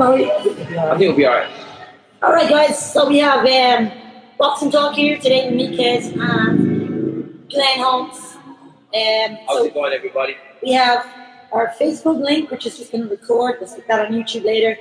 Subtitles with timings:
[0.00, 1.50] I think it'll be alright.
[2.22, 2.92] All right, guys.
[2.92, 3.92] So we have um,
[4.38, 8.36] Box 'N Talk here today with Mikes and Glenn Holmes.
[8.94, 10.36] Um, How's so it going, everybody?
[10.62, 11.06] we have
[11.52, 13.56] our Facebook link, which is just going to record.
[13.60, 14.76] We'll stick that on YouTube later.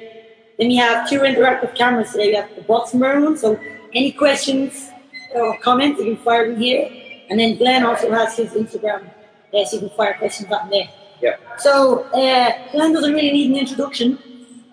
[0.57, 2.27] Then we have two interactive cameras today.
[2.27, 3.35] We have the boxing room.
[3.35, 3.59] So
[3.93, 4.91] any questions
[5.33, 6.89] or comments, you can fire them here.
[7.29, 9.09] And then Glenn also has his Instagram.
[9.51, 10.87] Yeah, so you can fire questions on there.
[11.21, 11.35] Yeah.
[11.57, 14.17] So uh, Glenn doesn't really need an introduction.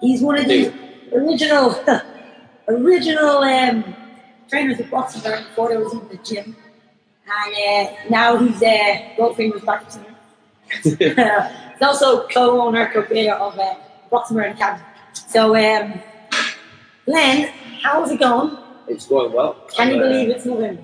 [0.01, 0.73] He's one of the
[1.13, 1.75] original,
[2.69, 3.95] original um,
[4.49, 6.57] trainers of boxing back before there was even the gym,
[7.27, 10.01] and uh, now he's uh, gold fingers back to
[10.83, 13.75] He's also co-owner, co-creator of uh,
[14.11, 14.85] Box N Burn Academy.
[15.15, 16.01] So, um,
[17.07, 17.49] Glenn,
[17.83, 18.57] how's it going?
[18.87, 19.55] It's going well.
[19.75, 20.83] Can you Uh, believe it's November?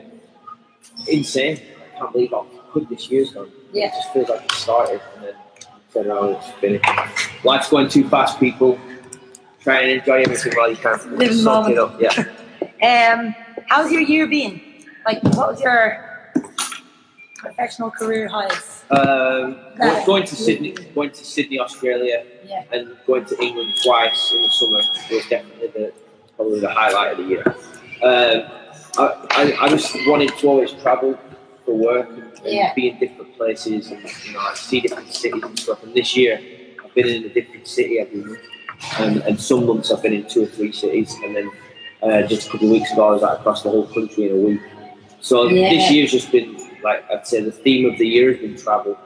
[1.08, 1.60] Insane.
[1.94, 3.50] I can't believe how quick this year's gone.
[3.72, 3.86] Yeah.
[3.88, 5.34] It just feels like it started and then
[5.92, 7.44] turn around and it's finished.
[7.44, 8.78] Life's going too fast, people.
[9.64, 10.98] Try and enjoy everything while you can.
[11.16, 11.78] Live Soak it moment.
[11.78, 11.94] up,
[12.80, 13.12] yeah.
[13.14, 13.34] Um,
[13.68, 14.60] how's your year been?
[15.06, 15.96] Like, what was your
[17.38, 18.84] professional career highs?
[18.90, 22.64] Um, Uh, going to Sydney, going to Sydney, Australia, Yeah.
[22.72, 24.80] and going to England twice in the summer
[25.10, 25.92] was definitely the
[26.36, 27.42] probably the highlight of the year.
[28.02, 28.44] Um,
[28.98, 31.18] I, I, I just wanted to always travel
[31.64, 32.74] for work and, and Yeah.
[32.74, 35.82] be in different places and you know like, see different cities and stuff.
[35.82, 36.38] And this year
[36.84, 38.40] I've been in a different city every month,
[38.98, 41.50] and, and some months I've been in two or three cities, and then
[42.02, 44.32] uh, just a couple of weeks ago I was like across the whole country in
[44.32, 44.60] a week.
[45.20, 45.70] So Yeah.
[45.70, 48.98] this year's just been like I'd say the theme of the year has been travel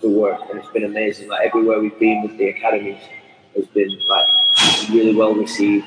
[0.00, 1.28] for work, and it's been amazing.
[1.28, 2.98] Like everywhere we've been with the academies
[3.54, 4.26] has been like
[4.90, 5.86] really well received.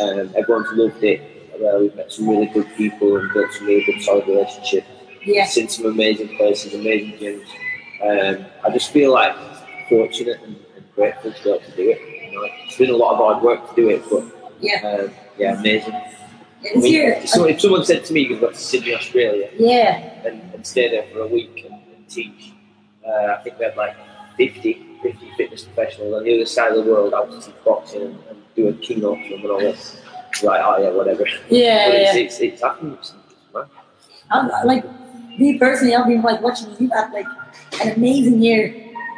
[0.00, 1.20] Um, everyone's loved it.
[1.54, 4.86] Uh, we've met some really good people and built some really good solid relationships.
[5.24, 5.46] Yeah.
[5.46, 7.46] Seen some amazing places, amazing gyms.
[8.02, 9.34] Um, I just feel like
[9.88, 12.11] fortunate and, and grateful to be able to do it.
[12.32, 14.24] You know, it's been a lot of hard work to do it, but
[14.60, 14.80] Yeah.
[15.04, 15.92] um, yeah, amazing.
[15.94, 16.14] I
[16.62, 20.24] This mean, so if someone said to me, "You've got to Sydney, Australia," yeah.
[20.24, 22.52] and, and stay there for a week and, and teach.
[23.06, 23.96] Uh, I think we had like
[24.38, 28.02] 50, 50 fitness professionals on the other side of the world out to teach boxing
[28.02, 30.00] and, and do a keynote and all this.
[30.42, 31.26] Like, oh yeah, whatever.
[31.50, 32.16] Yeah, but yeah.
[32.16, 33.64] it's, it's, I think it's, it's man.
[34.30, 34.84] I'm, like
[35.38, 36.76] me personally, I've been like watching you.
[36.80, 37.26] You've had like
[37.82, 38.72] an amazing year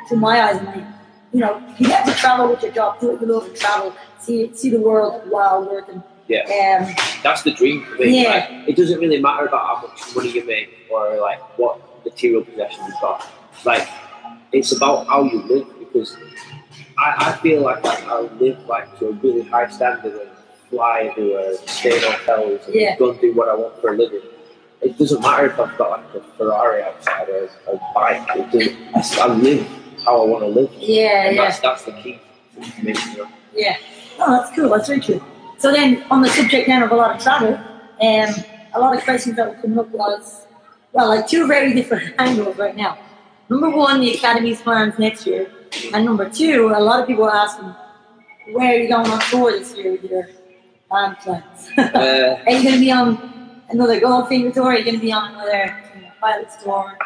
[0.09, 0.94] to my eyes, and like
[1.34, 4.55] you know, you have to travel with your job, do what you love, travel, see
[4.55, 6.03] see the world while working.
[6.28, 8.22] Yeah, Um, that's the dream for me.
[8.22, 8.31] Yeah.
[8.31, 12.43] Like, it doesn't really matter about how much money you make or like what material
[12.45, 13.27] possessions you've got.
[13.67, 13.87] Like,
[14.53, 16.17] it's about how you live because
[16.97, 20.31] I, I feel like I, I live like to a really high standard and
[20.71, 22.97] fly everywhere, stay in hotels, and Yeah.
[22.97, 24.22] go and do what I want for a living.
[24.81, 28.22] It doesn't matter if I've got like a Ferrari outside or a bike.
[28.55, 30.70] It I, I live how I want to live.
[30.78, 32.20] yeah, and yeah, that's that's the key
[32.82, 32.94] me.
[33.12, 33.28] You know?
[33.54, 33.76] yeah.
[34.19, 34.69] Oh, that's cool.
[34.70, 35.22] That's very true.
[35.59, 38.34] So then, on the subject then of a lot of travel, um,
[38.75, 40.47] a lot of questions that were coming up was,
[40.92, 42.98] well, like two very different angles right now.
[43.48, 45.50] Number one, the academy's plans next year,
[45.92, 47.75] and number two, a lot of people are asking,
[48.53, 50.28] where are you going on tour this year with your
[50.91, 51.71] band plans?
[51.78, 54.66] Uh, Are you going to be on another Goldfinger tour?
[54.66, 56.97] Are you going to be on another you know, Pilots tour?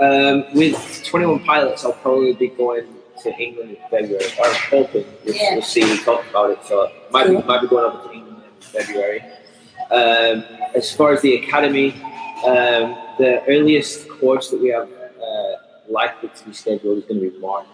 [0.00, 2.86] Um, with 21 pilots, I'll probably be going
[3.22, 4.24] to England in February.
[4.42, 5.04] I'm hoping.
[5.24, 5.54] We'll, Yeah.
[5.54, 5.82] we'll see.
[5.82, 9.20] We talked about it, so might be, might be going over to England in February.
[9.90, 10.44] Um,
[10.74, 11.94] as far as the academy,
[12.46, 15.56] um, the earliest course that we have uh,
[15.88, 17.66] likely to be scheduled is going to be March.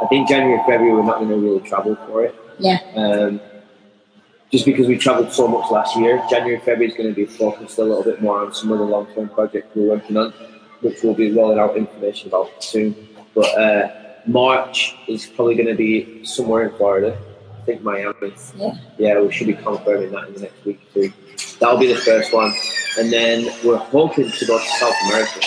[0.00, 2.34] I think January, February, we're not going to really travel for it.
[2.58, 2.78] Yeah.
[2.94, 3.40] Um,
[4.52, 7.78] just because we travelled so much last year, January, February is going to be focused
[7.78, 10.32] a little bit more on some other long-term projects we're working on,
[10.82, 12.94] which we'll be rolling out information about soon.
[13.34, 13.90] But uh,
[14.26, 17.18] March is probably going to be somewhere in Florida.
[17.60, 18.34] I think Miami.
[18.56, 18.74] Yeah.
[18.98, 21.12] Yeah, we should be confirming that in the next week or two.
[21.60, 22.52] That'll be the first one,
[22.98, 25.38] and then we're hoping to go to South America,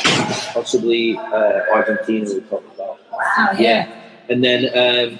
[0.53, 2.33] possibly uh, Argentina.
[2.33, 2.99] We talked about.
[3.11, 3.59] Wow, yeah.
[3.59, 4.01] Yeah.
[4.29, 5.19] And then um,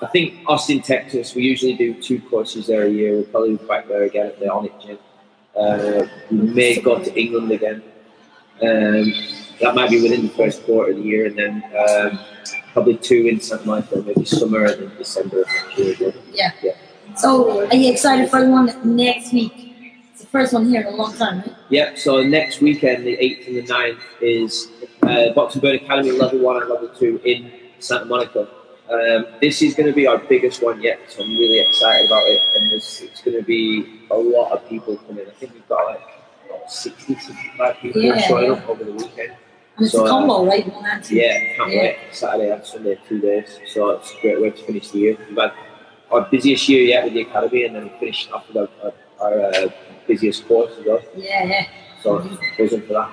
[0.00, 3.14] I think Austin, Texas, we usually do two courses there a year.
[3.14, 4.98] We'll probably be back there again at the Onyx Gym.
[5.56, 7.82] Uh, we may go to England again.
[8.62, 9.12] Um,
[9.60, 12.18] that might be within the first quarter of the year, and then um,
[12.72, 13.64] probably two in St.
[13.66, 15.44] Michael, maybe summer and then December
[15.76, 16.12] year again.
[17.16, 19.52] So, are you excited for the one next week?
[20.12, 21.54] It's the first one here in a long time, right?
[21.70, 24.68] Yep, so next weekend, the 8th and the 9th, is
[25.02, 27.50] uh, Box N Burn Academy Level 1 and Level 2 in
[27.80, 28.48] Santa Monica.
[28.90, 32.22] Um, this is going to be our biggest one yet, so I'm really excited about
[32.26, 32.40] it.
[32.56, 35.26] And there's, it's going to be a lot of people coming.
[35.26, 36.00] I think we've got like
[36.48, 38.52] what, 60, 65 people Yeah, showing yeah.
[38.52, 39.32] up over the weekend.
[39.78, 40.66] And it's So, a combo, right?
[40.74, 41.16] One and two.
[41.16, 41.82] Yeah, can't Yeah.
[41.82, 41.96] wait.
[42.10, 43.58] Saturday and Sunday, two days.
[43.72, 45.16] So it's a great way to finish the year.
[45.28, 45.52] We've had
[46.10, 48.92] our busiest year yet with the academy, and then we finished off with our, our,
[49.40, 49.68] our uh,
[50.08, 51.00] busiest course as well.
[51.16, 51.66] Yeah, yeah.
[52.02, 52.18] So
[52.58, 53.10] buzzing for that.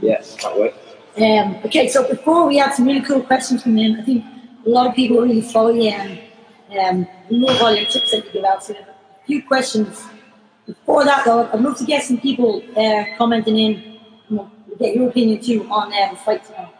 [0.00, 0.74] Yeah, can't wait.
[1.18, 4.24] Um, okay, so before we had some really cool questions come in, I think
[4.66, 6.18] a lot of people really follow you and
[6.80, 8.62] um, love all your tips that you give out.
[8.64, 10.02] So a few questions.
[10.66, 13.95] Before that, though, I'd love to get some people uh, commenting in,
[14.78, 16.72] get your opinion too on uh, the fight tomorrow.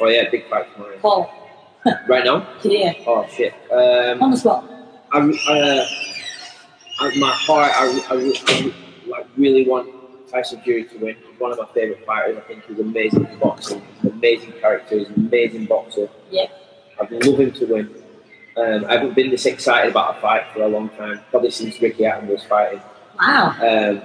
[0.00, 0.98] Oh yeah, big fight tomorrow.
[0.98, 1.30] Paul,
[2.08, 2.46] Right now?
[2.62, 3.54] yeah, Oh shit.
[3.70, 4.68] Um, on the spot.
[5.12, 5.86] I, uh,
[7.00, 8.74] I, my heart, I, I, I,
[9.06, 9.90] like really want
[10.30, 11.16] Tyson Fury to win.
[11.16, 12.38] He's one of my favorite fighters.
[12.38, 13.82] I think he's amazing in boxing.
[13.94, 14.98] He's an amazing character.
[14.98, 16.08] He's an amazing boxer.
[16.30, 16.46] Yeah.
[17.00, 18.02] I'd love him to win.
[18.56, 21.80] Um, I haven't been this excited about a fight for a long time, probably since
[21.80, 22.80] Ricky Hatton was fighting.
[23.18, 23.48] Wow.
[23.60, 24.02] Um,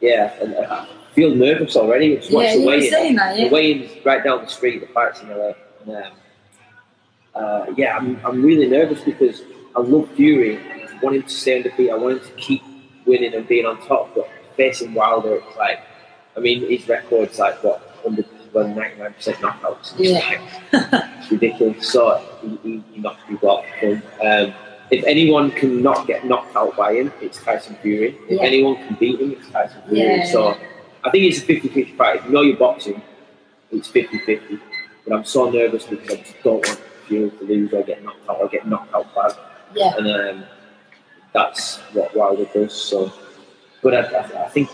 [0.00, 2.18] yeah, and I feel nervous already.
[2.28, 2.90] Yeah, the weigh-in.
[2.90, 3.50] saying that, The yeah.
[3.50, 4.80] weigh-in's right down the street.
[4.80, 5.52] The fight's in LA.
[5.86, 6.12] And, um,
[7.34, 9.42] uh, yeah, I'm, I'm really nervous because
[9.76, 10.58] I love Fury.
[10.58, 11.92] I want him to stay undefeated.
[11.92, 12.62] I want him to keep
[13.06, 14.14] winning and being on top.
[14.14, 15.80] But facing Wilder, it's like,
[16.36, 19.98] I mean, his record's like what under well, 99% knockouts.
[19.98, 20.18] It's Yeah.
[20.92, 21.90] like- it's ridiculous.
[21.90, 23.64] So he, he, he knocked people out.
[24.22, 24.52] Um,
[24.90, 28.14] if anyone can not get knocked out by him, it's Tyson Fury.
[28.28, 28.42] If Yeah.
[28.46, 30.00] anyone can beat him, it's Tyson Fury.
[30.18, 30.58] Yeah, so yeah.
[31.04, 32.16] I think it's a 50-50 fight.
[32.16, 33.02] If you know you're boxing,
[33.70, 34.60] it's 50-50.
[35.06, 38.28] But I'm so nervous because I just don't want Fury to lose or get knocked
[38.30, 39.32] out or get knocked out bad.
[39.74, 39.96] Yeah.
[39.96, 40.44] And um,
[41.32, 42.72] that's what Wilder does.
[42.74, 43.12] So,
[43.82, 44.68] but I, I, I think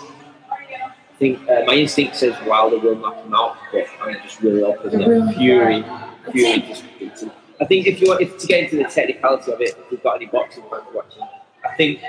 [0.50, 4.62] I think uh, my instinct says Wilder will knock him out, but I'm just really
[4.62, 7.32] hoping You're really- Fury, I Fury think- just beats him.
[7.60, 10.02] I think if you want, if to get into the technicality of it, if you've
[10.04, 11.22] got any boxing fans watching,
[11.69, 12.00] I think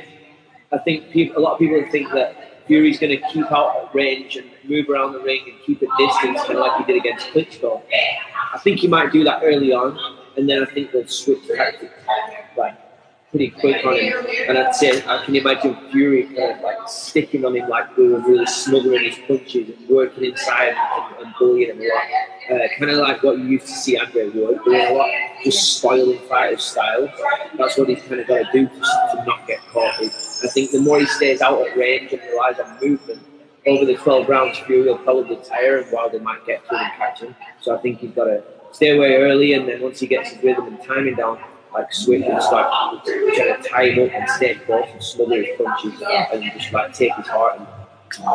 [0.72, 2.36] I think people, a lot of people think that
[2.70, 5.88] Fury's going to keep out at range and move around the ring and keep a
[5.98, 7.82] distance, kind of like he did against Klitschko.
[8.54, 9.98] I think he might do that early on,
[10.38, 11.92] and then I think they'll switch tactics
[12.56, 12.78] like
[13.32, 14.14] pretty quick on him.
[14.48, 18.10] And I'd say I can imagine Fury kind of like sticking on him like we
[18.10, 22.62] were really smothering his punches and working inside and, and bullying him a lot.
[22.62, 25.10] Uh, kind of like what you used to see Andre Ward doing a lot,
[25.44, 27.08] just spoiling fighters' style.
[27.58, 30.02] That's what he's kind of got to do to, to not get caught.
[30.02, 30.08] I
[30.48, 33.22] think the more he stays out at range and relies on movement,
[33.68, 37.22] over the 12 rounds, Fury will probably tire and Wilder might get through and catch
[37.22, 37.36] him.
[37.62, 40.44] So I think he's got to stay away early and then once he gets his
[40.44, 41.40] rhythm and timing down,
[41.74, 42.68] like switch and start
[43.06, 46.32] trying to tie him up and stay close and smother his punches Yeah.
[46.34, 47.68] and just like take his heart and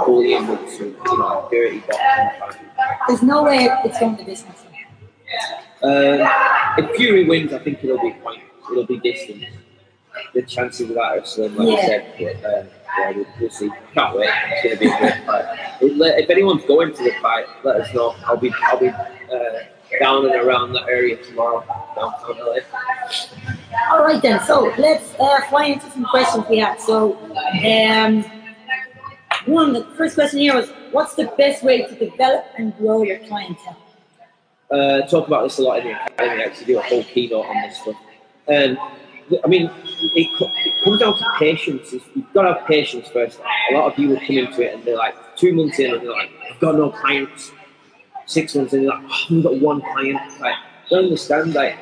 [0.07, 2.61] bully him with some, you know, dirty boxing.
[3.09, 4.61] There's no way it's going the distance.
[5.83, 6.27] Um,
[6.79, 8.43] if Fury wins, I think it'll be point.
[8.71, 9.45] It'll be distant.
[10.33, 11.75] The chances of that are slim, like Yeah.
[11.75, 12.41] I said.
[12.43, 12.67] But, um,
[12.99, 13.71] yeah, we'll, we'll see.
[13.93, 14.31] Can't wait.
[14.33, 15.59] It's going to be a great fight.
[15.81, 18.15] If, if anyone's going to the fight, let us know.
[18.25, 19.03] I'll be I'll be uh,
[20.01, 21.65] down and around that area tomorrow,
[21.97, 22.59] downtown LA.
[23.91, 24.45] All right then.
[24.45, 26.81] So let's uh, fly into some questions we have.
[26.81, 28.25] So, um,
[29.47, 33.19] one the first question here was, what's the best way to develop and grow your
[33.21, 33.77] clientele?
[34.71, 36.43] uh, talk about this a lot in the academy.
[36.43, 37.97] I actually do a whole keynote on this stuff.
[38.49, 38.79] Um,
[39.43, 41.93] I mean, it, it comes down to patience.
[41.93, 43.41] You've got to have patience first.
[43.71, 46.11] A lot of people come into it and they're like two months in and they're
[46.11, 47.53] like, I've got no clients.
[48.27, 50.41] Six months in, they're like, oh, I've got one client.
[50.41, 50.57] Like,
[50.91, 51.55] don't understand.
[51.55, 51.77] Like,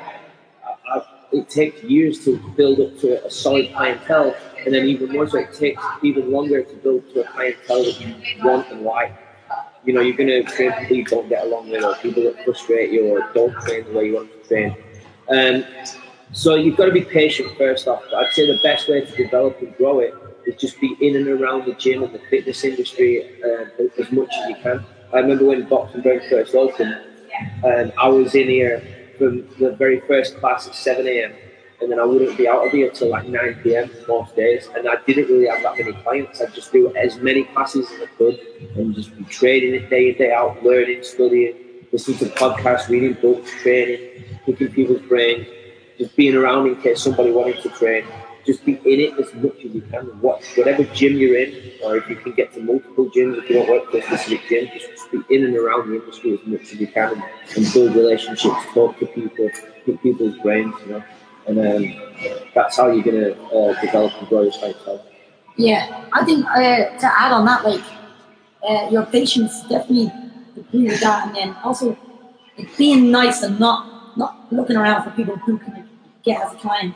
[0.64, 1.02] I, I,
[1.32, 4.34] it takes years to build up to a solid clientele,
[4.64, 8.00] and then even more so, it takes even longer to build to a clientele that
[8.00, 9.12] you want and like
[9.84, 12.44] you know, you're going to train people you don't get along with, or people that
[12.44, 14.76] frustrate you, or don't train the way you want to train.
[15.28, 15.64] Um,
[16.32, 18.02] so you've got to be patient first off.
[18.10, 20.14] But I'd say the best way to develop and grow it
[20.46, 24.32] is just be in and around the gym and the fitness industry uh, as much
[24.34, 24.84] as you can.
[25.12, 26.96] I remember when Box N Burn first opened,
[27.64, 28.82] and um, I was in here
[29.18, 31.32] from the very first class at 7 a.m.
[31.80, 33.90] And then I wouldn't be out of here till like 9 p.m.
[34.06, 34.68] most days.
[34.76, 36.40] And I didn't really have that many clients.
[36.40, 38.38] I'd just do as many classes as I could
[38.76, 41.56] and just be trading it day in, day out, learning, studying,
[41.90, 45.46] listening to podcasts, reading books, training, picking people's brains,
[45.98, 48.04] just being around in case somebody wanted to train.
[48.44, 50.06] Just be in it as much as you can.
[50.20, 53.56] What, whatever gym you're in, or if you can get to multiple gyms, if you
[53.56, 56.62] don't work for a specific gym, just, be in and around the industry as much
[56.62, 57.22] as you can and,
[57.56, 59.48] and build relationships, talk to people,
[59.84, 61.04] pick people's brains, you know.
[61.46, 62.02] And um,
[62.54, 65.04] that's how you're going to uh, develop and grow your clientele.
[65.56, 67.84] Yeah, I think uh, to add on that, like
[68.66, 70.10] uh, your patience definitely
[70.56, 71.98] agree with that, and then also
[72.56, 75.88] like, being nice and not not looking around for people who can
[76.22, 76.94] get as a client.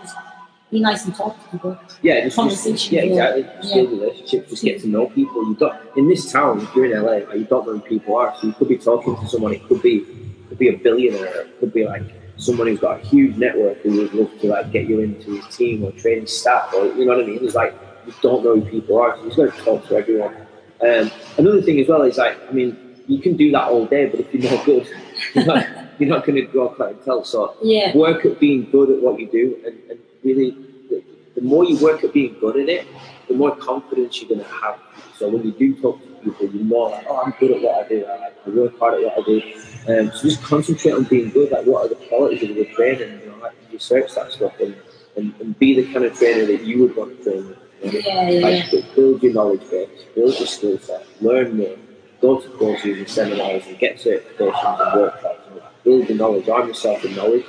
[0.67, 1.79] Just be nice and talk to people.
[2.03, 3.11] Yeah, just, just Conversation, yeah, yeah.
[3.11, 3.43] exactly.
[3.63, 5.47] Just build relationships, just get to know people.
[5.49, 6.61] You don't in this town.
[6.61, 9.17] If you're in LA, you don't know who people are, so you could be talking
[9.17, 9.53] to someone.
[9.55, 10.05] It could be
[10.49, 11.43] could be a billionaire.
[11.43, 12.03] It could be like
[12.37, 15.57] someone who's got a huge network who would love to like get you into his
[15.57, 17.45] team or training staff or you know what I mean.
[17.45, 17.73] It's like
[18.05, 20.35] you don't know who people are, so he's going to talk to everyone.
[20.83, 24.07] Um, another thing as well is like, I mean, you can do that all day,
[24.07, 24.87] but if you're not good,
[25.35, 25.67] you're not,
[26.01, 27.25] not going to grow clientele.
[27.25, 27.97] So Yeah.
[27.97, 30.51] work at being good at what you do, and, and really,
[30.91, 31.03] the,
[31.37, 32.87] the more you work at being good at it,
[33.29, 34.79] the more confidence you're going to have.
[35.17, 37.85] So when you do talk to people, you're more like, oh, I'm good at what
[37.85, 38.05] I do.
[38.05, 39.41] I, I work hard at what I do.
[39.89, 41.53] Um, so just concentrate on being good.
[41.53, 43.05] Like, what are the qualities of a good trainer?
[43.05, 44.77] And, you know, like research that stuff and,
[45.17, 47.59] and, and be the kind of trainer that you would want to train with.
[47.83, 51.77] Yeah, yeah, Like, build your knowledge base, build your skill set, learn more,
[52.21, 56.69] go to courses and seminars and get certifications and workshops and build your knowledge, arm
[56.69, 57.45] yourself with knowledge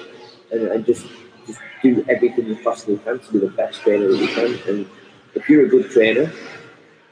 [0.51, 1.05] and, and just
[1.81, 4.69] do everything you possibly can to be the best trainer that you can.
[4.69, 4.87] And
[5.35, 6.31] if you're a good trainer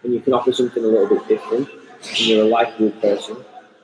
[0.03, 3.37] and you can offer something a little bit different and you're a likable person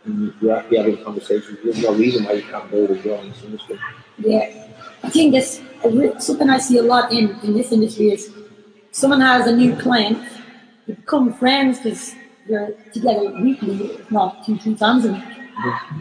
[0.06, 3.30] and you're happy having conversations, there's no reason why you can't build and grow in
[3.30, 3.80] this industry.
[4.18, 4.68] Yeah,
[5.04, 8.32] I think that's a re- something I see a lot in, in this industry is
[8.92, 10.18] someone has a new client,
[10.88, 12.16] you become friends because
[12.48, 15.24] you're together weekly, if not two, three times a week,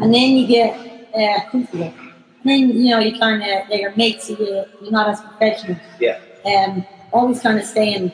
[0.01, 0.75] and then you get
[1.15, 1.93] uh, comfortable.
[2.43, 5.21] And then you know you kind of they're your mates, so you you're not as
[5.21, 5.77] professional.
[5.99, 6.19] Yeah.
[6.45, 8.13] Um, always kind of staying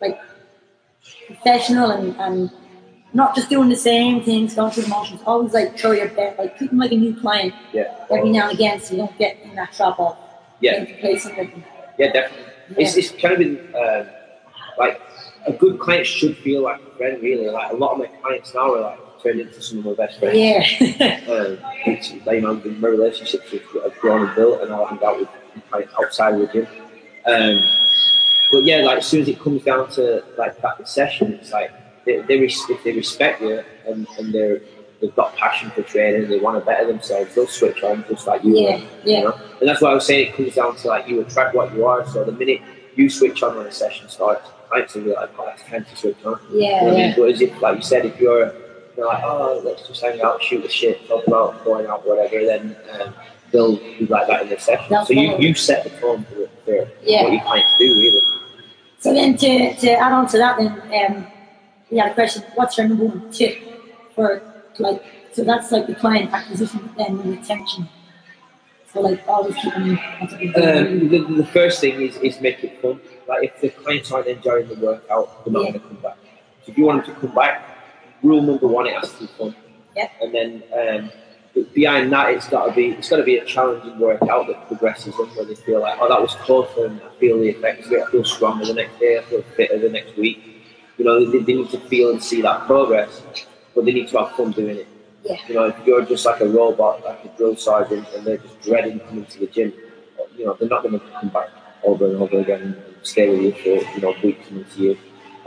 [0.00, 0.20] like
[1.26, 2.50] professional and, and
[3.12, 5.20] not just doing the same things, going through the motions.
[5.26, 7.92] Always like throw your best, like treat them like a new client Yeah.
[8.10, 10.16] every now and again, so you don't get in that trap of
[10.60, 10.72] Yeah.
[10.78, 11.50] getting complacent with.
[11.98, 12.46] Yeah, definitely.
[12.76, 14.06] It's, it's kind of been um,
[14.78, 15.00] like
[15.46, 17.48] a good client should feel like a friend, really.
[17.48, 20.18] Like a lot of my clients now are like turned into some of my best
[20.18, 20.36] friends.
[20.38, 21.58] Yeah, Um,
[22.26, 25.28] like, know, my relationships have, have grown and built, and I hang out with
[25.70, 26.66] clients outside the gym.
[27.26, 27.62] Um,
[28.50, 31.70] but yeah, like as soon as it comes down to like that session, it's like
[32.04, 34.60] they, they res- if they respect you and, and they're
[35.00, 38.44] they've got passion for training, they want to better themselves, they'll switch on just like
[38.44, 38.58] you.
[38.58, 39.40] yeah, will, yeah, You know?
[39.60, 41.86] And that's why I was saying it comes down to like you attract what you
[41.86, 42.06] are.
[42.08, 42.60] So the minute
[42.96, 45.96] you switch on when a session starts, clients will be like, oh, it's time to
[45.96, 46.38] switch on.
[46.52, 46.98] You know yeah, I mean?
[46.98, 48.52] yeah, But as if, like you said, if you're,
[49.00, 52.44] you're like, oh, let's just hang out, shoot the shit, talk about going out, whatever,
[52.44, 53.14] then um,
[53.50, 54.86] they'll be like that in the session.
[54.90, 57.22] They'll so you, you set the tone for, for Yeah.
[57.22, 58.20] what you your clients do, really.
[58.98, 61.26] So then to, to add on to that, then um,
[61.90, 63.56] we had a question: What's your number one tip
[64.14, 64.42] for
[64.78, 65.02] like?
[65.32, 67.88] So that's like the client acquisition, then the retention.
[68.92, 69.96] So like always keeping on
[70.28, 73.00] top of the Um, the, the first thing is, is make it fun.
[73.28, 75.70] Like if the clients aren't enjoying the workout, they're not Yeah.
[75.70, 76.16] going to come back.
[76.66, 77.69] So if you want them to come back,
[78.22, 79.54] rule number one, it has to be fun.
[79.96, 80.08] Yeah.
[80.20, 81.10] And then um,
[81.54, 84.66] but behind that, it's got to be it's got to be a challenging workout that
[84.68, 87.86] progresses them, where they feel like, oh, that was tough, and I feel the effects
[87.86, 88.02] of it.
[88.06, 89.18] I feel stronger the next day.
[89.18, 90.62] I feel fitter the next week.
[90.96, 93.22] You know, they, they need to feel and see that progress,
[93.74, 94.88] but they need to have fun doing it.
[95.24, 95.36] Yeah.
[95.48, 98.60] You know, if you're just like a robot, like a drill sergeant, and they're just
[98.60, 99.72] dreading coming to the gym,
[100.36, 101.48] you know, they're not going to come back
[101.82, 104.98] over and over again and stay with you for you know weeks and years.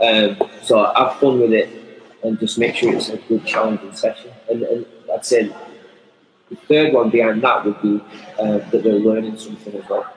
[0.02, 1.70] Um, so have fun with it,
[2.24, 4.30] and just make sure it's a good challenging session.
[4.50, 5.54] And, and I'd say
[6.50, 8.02] the third one behind that would be
[8.38, 10.12] uh, that they're learning something as well.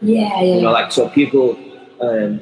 [0.00, 1.58] Yeah, You know, like so people.
[2.00, 2.40] Um,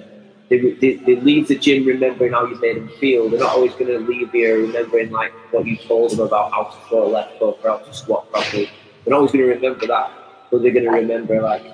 [0.49, 3.29] they, they, they leave the gym remembering how you made them feel.
[3.29, 6.65] They're not always going to leave here remembering like what you told them about how
[6.65, 8.67] to throw a left hook or how to squat properly.
[9.05, 10.13] They're not always going to remember that,
[10.53, 11.65] but they're going to remember like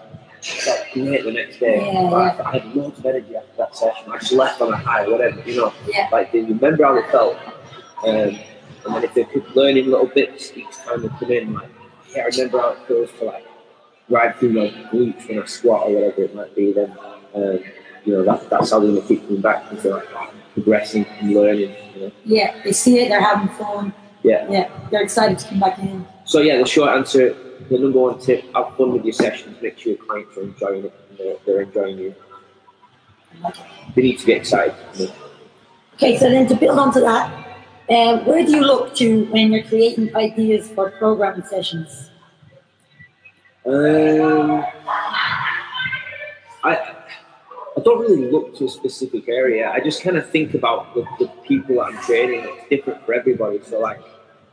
[0.42, 1.92] that great the next day.
[1.92, 4.10] Yeah, Like, I had loads of energy after that session.
[4.10, 5.40] I just left on a high, whatever.
[5.48, 7.36] You know, yeah, like they remember how it felt.
[8.04, 8.38] Um,
[8.84, 11.70] and then if they keep learning little bits each time they come in, like
[12.14, 13.46] yeah, I remember how it feels to like
[14.08, 16.72] ride through my glutes when I squat or whatever it might be.
[16.72, 16.96] Then
[17.34, 17.60] um,
[18.04, 21.06] you know that, that's how they're gonna keep coming back and feel like oh, progressing
[21.06, 21.74] and learning.
[21.94, 22.12] You know?
[22.24, 22.62] yeah.
[22.64, 23.94] They see it, they're having fun.
[24.22, 24.46] Yeah.
[24.50, 26.06] Yeah, they're excited to come back in.
[26.24, 27.34] So yeah, the short answer,
[27.68, 29.60] the number one tip: have fun with your sessions.
[29.60, 32.14] Make sure your clients are enjoying it and they're, they're enjoying you.
[33.94, 34.74] They need to get excited.
[35.94, 37.32] Okay, so then to build onto that,
[37.90, 42.10] um, where do you look to when you're creating ideas for programming sessions?
[43.66, 44.64] Um,
[46.64, 47.02] I
[47.76, 49.70] I don't really look to a specific area.
[49.70, 52.44] I just kind of think about the, the people that I'm training.
[52.44, 53.60] It's different for everybody.
[53.64, 54.00] So like,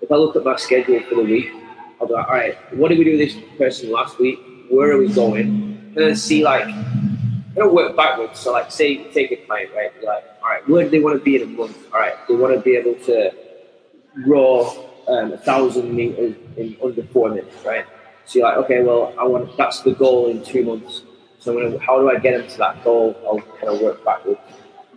[0.02, 1.52] if I look at my schedule for the week,
[2.00, 4.40] I'll be like, all right, what did we do with this person last week?
[4.70, 5.48] Where are we going?
[5.96, 8.40] And then see like, I don't work backwards.
[8.40, 9.92] So like, say take a client, right?
[10.04, 11.78] Like, all right, where do they want to be in a month?
[11.94, 13.32] All right, they want to be able to
[14.26, 17.86] row um, a thousand meters in under four minutes, right?
[18.26, 21.04] So you're like, okay, well, I want that's the goal in two months.
[21.40, 23.16] So gonna, how do I get them to that goal?
[23.26, 24.40] I'll kind of work backwards.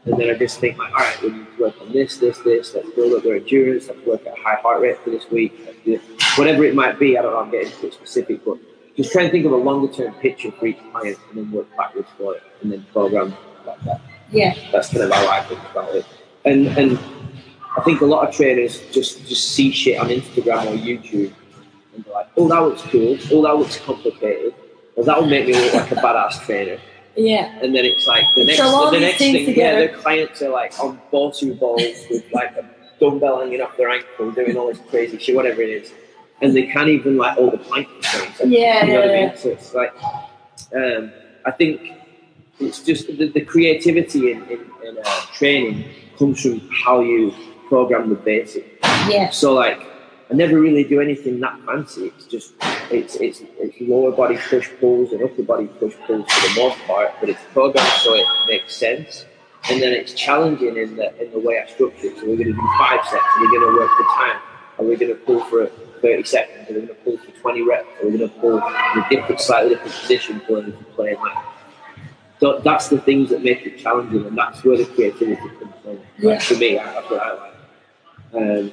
[0.04, 2.38] And then I just think like, all right, we need to work on this, this,
[2.40, 2.74] this.
[2.74, 3.88] Let's build up their endurance.
[3.88, 5.52] Let's work at a high heart rate for this week.
[6.36, 7.16] Whatever it might be.
[7.16, 7.40] I don't know.
[7.40, 8.58] I'm getting too specific, but
[8.96, 11.68] just try and think of a longer term picture for each client and then work
[11.76, 14.00] backwards for it and then program like that.
[14.30, 14.54] Yeah.
[14.72, 16.04] That's kind of how I think about it.
[16.44, 16.98] And and
[17.76, 21.32] I think a lot of trainers just just see shit on Instagram or YouTube
[21.94, 24.54] and they're like, oh that looks cool, oh that looks complicated.
[24.96, 26.78] Well that will make me look like a badass trainer.
[27.16, 27.58] Yeah.
[27.62, 29.80] And then it's like the next So the next thing, together.
[29.80, 32.64] yeah, the clients are like on BOSU balls with like a
[33.00, 35.92] dumbbell hanging off their ankle, doing all this crazy shit, whatever it is.
[36.40, 38.40] And they can't even like all the plank things.
[38.50, 39.36] Yeah, You know what I mean?
[39.36, 39.92] So it's like
[40.74, 41.12] um,
[41.44, 41.92] I think
[42.58, 45.84] it's just the, the creativity in, in, in uh, training
[46.18, 47.32] comes from how you
[47.68, 48.78] program the basic.
[49.08, 49.30] Yeah.
[49.30, 49.80] So like
[50.32, 52.06] I never really do anything that fancy.
[52.06, 52.54] It's just
[52.90, 56.78] it's it's, it's lower body push pulls and upper body push pulls for the most
[56.86, 59.26] part, but it's programmed so it makes sense.
[59.68, 62.16] And then it's challenging in the in the way I structure it.
[62.16, 63.22] So we're going to do five sets.
[63.36, 64.40] Are we going to work for time?
[64.78, 65.66] Are we're going to pull for
[66.00, 66.70] 30 seconds?
[66.70, 67.86] Are we going to pull for 20 reps?
[68.00, 71.20] Are we going to pull in a different, slightly different position, pulling if you're playing
[71.20, 71.36] like
[72.64, 76.00] that's the things that make it challenging, and that's where the creativity comes from.
[76.18, 76.30] Yeah.
[76.30, 77.52] Like, for me, that's what I like.
[78.34, 78.72] Um,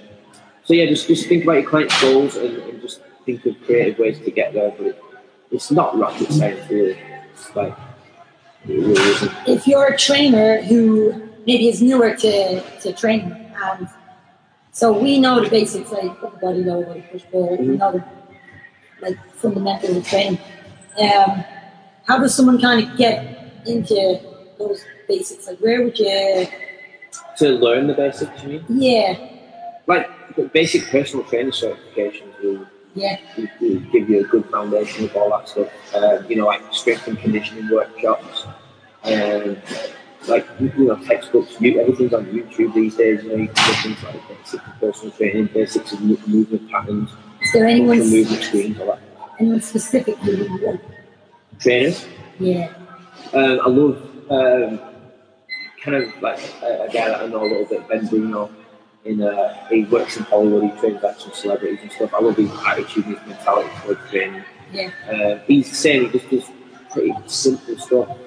[0.70, 3.98] so yeah, just just think about your client's goals and, and just think of creative
[3.98, 4.70] ways to get there.
[4.78, 5.04] But it,
[5.50, 6.96] it's not rocket science, really.
[7.34, 7.76] It's like
[8.68, 9.32] it really isn't.
[9.48, 13.32] If you're a trainer who maybe is newer to, to training,
[13.64, 13.90] and
[14.72, 17.80] so we know the basics like upper body, lower body, push pull, we Mhm.
[17.80, 18.04] know the
[19.02, 20.38] like fundamental of training.
[21.02, 21.44] Um,
[22.06, 23.26] how does someone kind of get
[23.66, 24.20] into
[24.60, 25.48] those basics?
[25.48, 26.46] Like, where would you?
[27.38, 28.66] To learn the basics, you mean?
[28.70, 29.29] Yeah,
[29.90, 35.06] Like the basic personal trainer certifications will, yeah, will, will give you a good foundation
[35.06, 35.70] of all that stuff.
[35.96, 38.46] Um, you know, like strength and conditioning workshops.
[39.04, 39.58] Um,
[40.28, 41.60] like you know, textbooks.
[41.60, 43.24] You, everything's on YouTube these days.
[43.24, 46.70] You know, you can do things like basics of personal training, basics of mo- movement
[46.70, 47.10] patterns,
[47.42, 49.00] is there anyone movement screens, all that.
[49.40, 50.36] anyone specifically?
[50.36, 50.82] you want?
[51.60, 52.06] Trainers.
[52.40, 52.74] Yeah,
[53.34, 54.80] Um, I love um,
[55.84, 58.50] kind of like a, a guy that I know a little bit, Ben Bruno.
[59.06, 60.64] In uh, he works in Hollywood.
[60.64, 62.14] He trains like some celebrities and stuff.
[62.14, 64.44] I love his attitude, his mentality towards training.
[64.74, 66.10] yeah, Um, he's saying.
[66.10, 66.52] He just does
[66.92, 68.18] pretty simple stuff,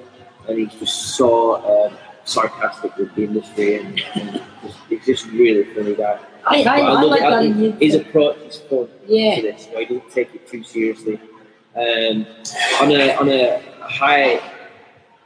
[0.48, 5.64] and he's just so um, sarcastic with the industry, and, and just, he's just really
[5.74, 6.18] funny guy.
[6.46, 7.72] I, I, I, love like that in you.
[7.72, 9.68] His approach is fun Yeah, to this.
[9.72, 11.20] Know, he doesn't take it too seriously.
[11.76, 12.26] Um,
[12.80, 14.36] on a on a high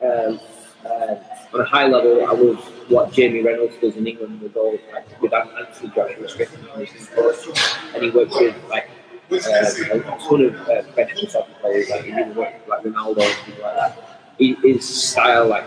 [0.03, 0.39] um,
[0.85, 1.15] uh,
[1.57, 2.59] on a high level, I love
[2.91, 7.07] what Jamie Reynolds does in England with all like, with Anthony Joshua Strickland and conditioning
[7.15, 8.91] coach, and he works with like
[9.33, 11.89] uh, a ton of uh, professional soccer players.
[11.89, 14.21] Like he even works with like Ronaldo and people like that.
[14.39, 15.65] He, his style like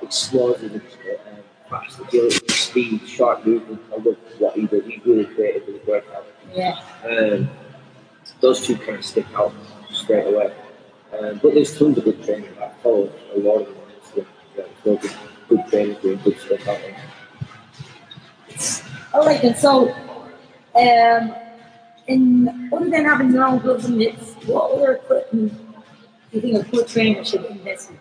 [0.00, 3.80] explosive and uh, fast agility, speed, sharp movement.
[3.92, 4.84] I love what he does.
[4.86, 6.26] He's really creative with his workout.
[6.54, 7.50] yeah, Um,
[8.40, 9.52] those two kind of stick out
[9.90, 10.54] straight away.
[11.18, 12.48] Um, but there's tons of good training.
[12.58, 13.81] I follow a lot of them.
[14.56, 15.10] It's, yeah, yeah, good,
[15.48, 16.96] good trainers doing good stuff out there.
[19.14, 19.54] All right then.
[19.56, 19.92] So,
[20.74, 21.34] um,
[22.06, 25.52] in other than having your own gloves and mitts, what other equipment
[26.32, 27.98] do you think a good trainer should invest in?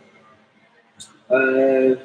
[1.35, 1.95] Uh,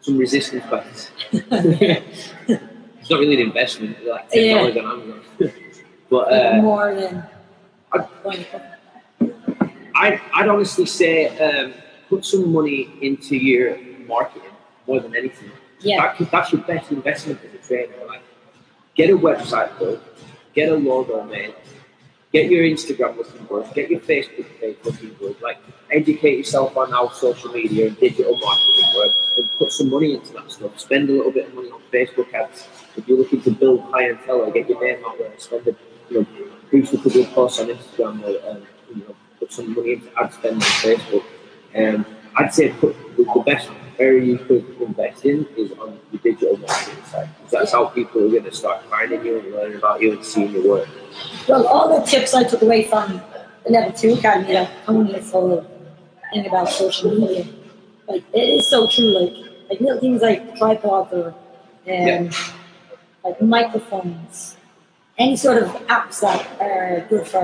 [0.00, 1.10] some resistance bands.
[1.32, 3.96] it's not really an investment.
[4.02, 5.22] They're like ten dollars on Amazon.
[6.10, 7.24] but uh, more than
[7.92, 8.74] I- buying equipment?
[9.94, 11.74] I, I'd honestly say um,
[12.08, 14.50] put some money into your marketing
[14.86, 15.50] more than anything.
[15.80, 17.94] Yeah, That, that's your best investment as a trainer.
[18.06, 18.22] Like,
[18.96, 20.00] get a website built,
[20.54, 21.54] get a logo made,
[22.32, 25.40] get your Instagram looking good, get your Facebook page looking good.
[25.40, 25.58] Like,
[25.90, 30.32] educate yourself on how social media and digital marketing work, and put some money into
[30.32, 30.78] that stuff.
[30.80, 32.66] Spend a little bit of money on Facebook ads.
[32.96, 35.76] If you're looking to build clientele get your name out there, spend a,
[36.10, 36.26] you know,
[36.72, 40.10] boost a couple of posts on Instagram or um, you know, put some money into
[40.20, 41.24] ad spend on Facebook.
[41.78, 46.18] Um, I'd say put the, the best area you could invest in is on the
[46.18, 47.28] digital marketing side.
[47.50, 50.52] that's how people are going to start finding you and learning about you and seeing
[50.52, 50.88] your work.
[51.48, 53.20] well, all the tips I took away from
[53.64, 55.66] the level two academy, like Tony is whole
[56.32, 57.44] thing about social media,
[58.08, 59.10] like it is so true.
[59.18, 59.34] Like
[59.68, 61.34] like little things like tripods or um,
[61.86, 62.30] Yeah.
[63.24, 64.56] like microphones,
[65.18, 67.42] any sort of apps that are good for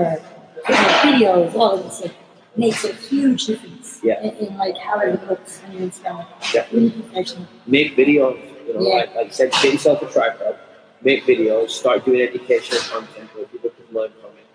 [0.67, 2.15] you know, videos, all of this like,
[2.57, 4.21] makes a huge difference Yeah.
[4.21, 6.25] in, in like how it looks on your Instagram.
[6.53, 6.65] Yeah.
[6.71, 7.47] Really professional.
[7.67, 8.37] Make videos,
[8.67, 8.95] you know, Yeah.
[8.95, 10.57] like, like I said, get yourself a tripod,
[11.01, 14.45] make videos, start doing educational content where people can learn from it.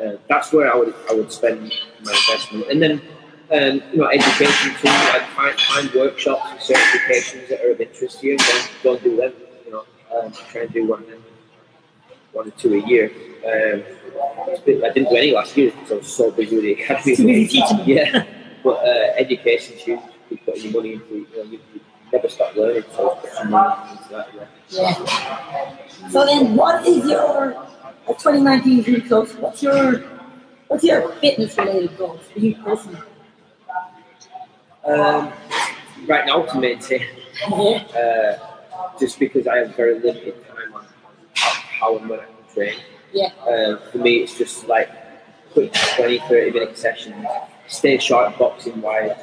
[0.00, 1.60] Uh, that's where I would I would spend
[2.04, 2.92] my investment, and then
[3.50, 4.86] um, you know education too.
[4.86, 9.16] Like find find workshops and certifications that are of interest to you, and go, do
[9.16, 9.32] them.
[9.66, 9.84] You know,
[10.16, 11.04] um, try and do one
[12.32, 13.06] one or two a year.
[13.44, 16.56] Um, it's a bit- I didn't do any last year because I was so busy
[16.56, 17.16] with the academy.
[17.16, 17.78] Too busy teaching.
[17.86, 18.24] Yeah,
[18.64, 20.00] but uh, education's huge.
[20.30, 21.80] You put your money into, you know, you, you
[22.12, 22.84] never stop learning.
[22.94, 24.28] So put some money into that.
[24.34, 24.46] Yeah.
[24.70, 26.08] Yeah.
[26.10, 27.66] So then, what is your uh,
[28.06, 29.34] 2019 is really close?
[29.36, 30.00] What's your
[30.68, 33.00] what's your fitness related goals for you personally?
[34.84, 35.32] Um,
[36.06, 37.02] right now to maintain,
[37.50, 37.84] Yeah.
[37.94, 40.86] uh, just because I have very limited time on
[41.34, 42.78] how, how and when I can train.
[43.12, 43.32] Yeah.
[43.46, 44.90] Uh, for me, it's just like
[45.52, 47.26] quick 20, 30 minute sessions,
[47.66, 49.16] stay sharp boxing wise,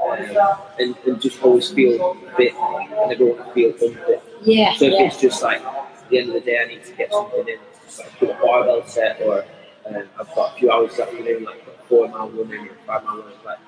[0.00, 2.54] um, and, and just always feel fit.
[2.54, 4.22] and everyone feel unfit.
[4.42, 4.74] Yeah.
[4.76, 5.06] So if yeah.
[5.06, 7.58] it's just like at the end of the day, I need to get something in,
[7.84, 9.44] just like put a barbell set, or
[9.86, 13.04] um, I've got a few hours this afternoon, like a four mile running or five
[13.04, 13.58] mile running, like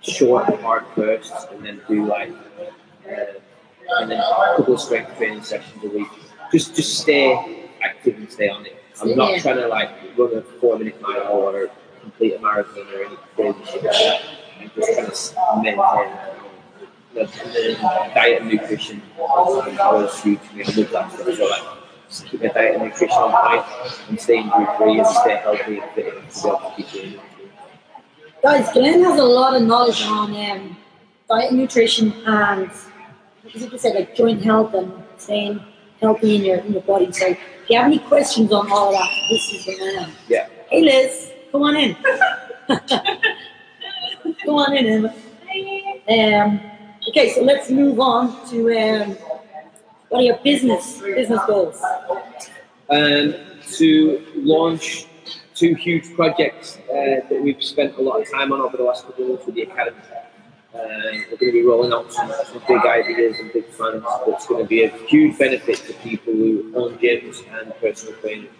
[0.00, 2.30] short and hard first, and then do like,
[3.08, 3.24] uh,
[4.00, 6.08] and then a couple of strength training sessions a week.
[6.52, 8.83] Just just stay active and stay on it.
[9.00, 9.38] I'm not Yeah.
[9.40, 11.68] trying to like run a four minute mile or
[12.00, 14.20] complete a marathon or any crazy shit like that.
[14.60, 16.10] I'm just trying to maintain.
[18.14, 20.64] diet and nutrition was huge for me.
[20.64, 21.36] I love that stuff.
[21.36, 21.62] So like,
[22.08, 23.64] just keep my diet and nutrition on point
[24.08, 27.12] and stay injury free and stay healthy and fit and be able to keep doing
[27.14, 27.20] it.
[28.42, 30.76] Guys, Glenn has a lot of knowledge on um,
[31.28, 32.70] diet and nutrition and,
[33.54, 35.60] as you said, like joint health and staying
[36.00, 37.10] healthy in your in your body.
[37.12, 40.12] So, if you have any questions on all of that, this is the man.
[40.28, 40.48] Yeah.
[40.68, 41.94] Hey, Liz, come on in.
[44.44, 45.14] come on in, Emma.
[46.06, 46.60] Um,
[47.08, 49.16] okay, so let's move on to um,
[50.10, 51.82] what are your business business goals?
[52.90, 53.34] um,
[53.72, 55.06] to launch
[55.54, 59.06] two huge projects uh, that we've spent a lot of time on over the last
[59.06, 59.96] couple of months with the academy.
[60.74, 60.80] Um,
[61.30, 64.64] we're going to be rolling out some, some big ideas and big plans that's going
[64.64, 68.50] to be a huge benefit to people who own gyms and personal trainers.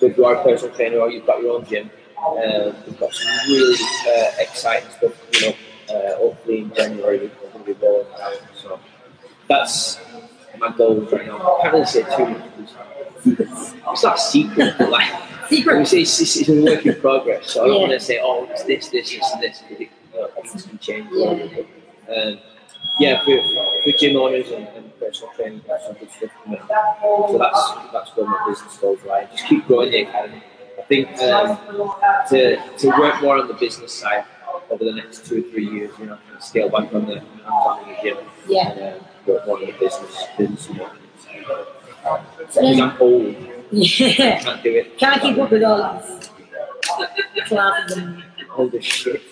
[0.00, 2.98] So if you are a personal trainer or you've got your own gym, uh, we've
[2.98, 3.76] got some really
[4.08, 5.54] uh, exciting stuff, you know,
[5.94, 8.32] uh, hopefully in January we're going to be rolling out.
[8.60, 8.80] So
[9.48, 10.00] that's
[10.58, 11.38] my goals right now.
[11.58, 12.42] I can't really say too much
[13.26, 15.10] it's not a secret, but like
[15.50, 15.86] we Secret.
[15.86, 17.52] say it's, it's, it's a work in progress.
[17.52, 17.80] So I don't Yeah.
[17.88, 19.62] want to say, oh, it's this, this, this, and this.
[20.18, 21.08] Uh, things can change.
[21.12, 22.14] Yeah.
[22.14, 22.38] Um,
[23.00, 23.42] yeah, for,
[23.82, 26.60] for gym owners and, and personal training, that's some good stuff coming.
[26.68, 29.30] So that's that's where my business goes right.
[29.32, 30.42] Just keep growing the academy.
[30.78, 31.58] I think um,
[32.28, 34.24] to to work more on the business side
[34.70, 37.88] over the next two or three years, you know, and scale back on the hands-on
[37.88, 38.16] the gym
[38.48, 38.70] Yeah.
[38.70, 40.80] and uh, work more on the business business and.
[42.36, 43.34] Because I'm old,
[43.72, 44.42] yeah.
[44.42, 44.98] can't do it.
[44.98, 46.02] Can't keep up with all
[47.34, 48.22] these classes and
[48.56, 49.22] Old as shit.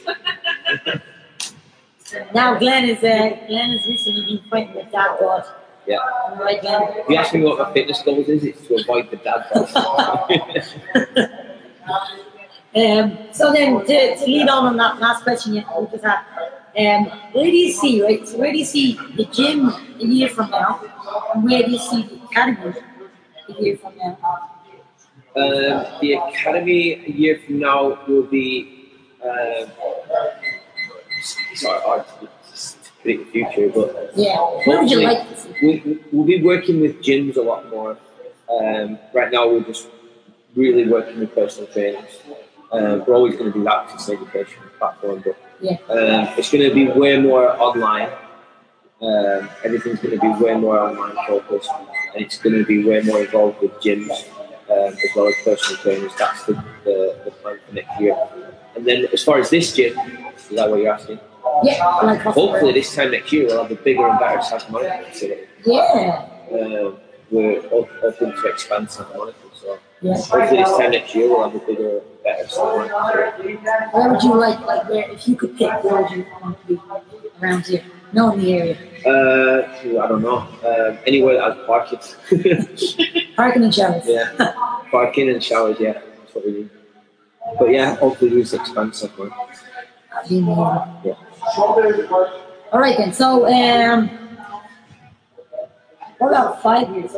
[2.34, 5.44] Now Glenn is uh, Glenn has recently been fighting with dad bod.
[5.86, 5.98] Yeah.
[6.38, 6.82] Right, Glenn?
[6.82, 11.38] If you ask me what my fitness goals is, it's to avoid the dad bod.
[12.74, 16.20] Um, so then to, to lead on on that last question you just had,
[16.78, 18.26] um, where do you see right?
[18.26, 20.80] So where do you see the gym a year from now,
[21.34, 22.72] and where do you see the academy
[23.46, 24.16] a year from now?
[25.36, 28.88] Um, the academy a year from now will be.
[29.22, 29.70] Um,
[31.62, 34.38] hard to, to predict the future, but Yeah.
[34.64, 35.26] Where would you like
[35.62, 37.96] we, we'll be working with gyms a lot more.
[38.50, 39.88] Um, right now, we're just
[40.54, 42.20] really working with personal trainers.
[42.72, 45.76] Um, we're always going to do that because it's an educational platform, but Yeah.
[45.88, 48.10] um, it's going to be way more online.
[49.00, 51.70] Um, everything's going to be way more online focused,
[52.14, 54.10] and it's going to be way more involved with gyms
[54.70, 56.12] um, as well as personal trainers.
[56.18, 56.54] That's the,
[56.84, 58.16] the, the plan for next year.
[58.74, 59.98] And then, as far as this gym,
[60.36, 61.20] is that what you're asking?
[61.64, 61.84] Yeah.
[62.02, 65.42] Like Hopefully, this time next year we'll have a bigger and better Santa Monica facility.
[65.66, 66.28] Yeah.
[66.50, 66.98] Um,
[67.30, 70.14] we're op- open to expand Santa Monica, so Yeah.
[70.16, 73.58] hopefully this time next year we'll have a bigger, better Santa Monica facility.
[73.92, 76.66] Where would you like like where if you could pick where would you want to
[76.66, 76.80] be
[77.40, 77.82] around here?
[78.14, 78.76] No in the area.
[79.06, 80.38] Uh, I don't know.
[80.38, 81.98] Um, anywhere that has parking.
[83.36, 84.02] Parking and showers.
[84.06, 84.52] yeah,
[84.90, 85.76] parking and showers.
[85.80, 86.70] Yeah, that's what we need.
[87.58, 89.36] But yeah, hopefully it's just expand Santa Monica.
[90.12, 90.58] That'd be amazing.
[91.04, 91.14] Yeah.
[92.72, 93.12] All right then.
[93.12, 94.08] So, um,
[96.18, 97.12] what about five years?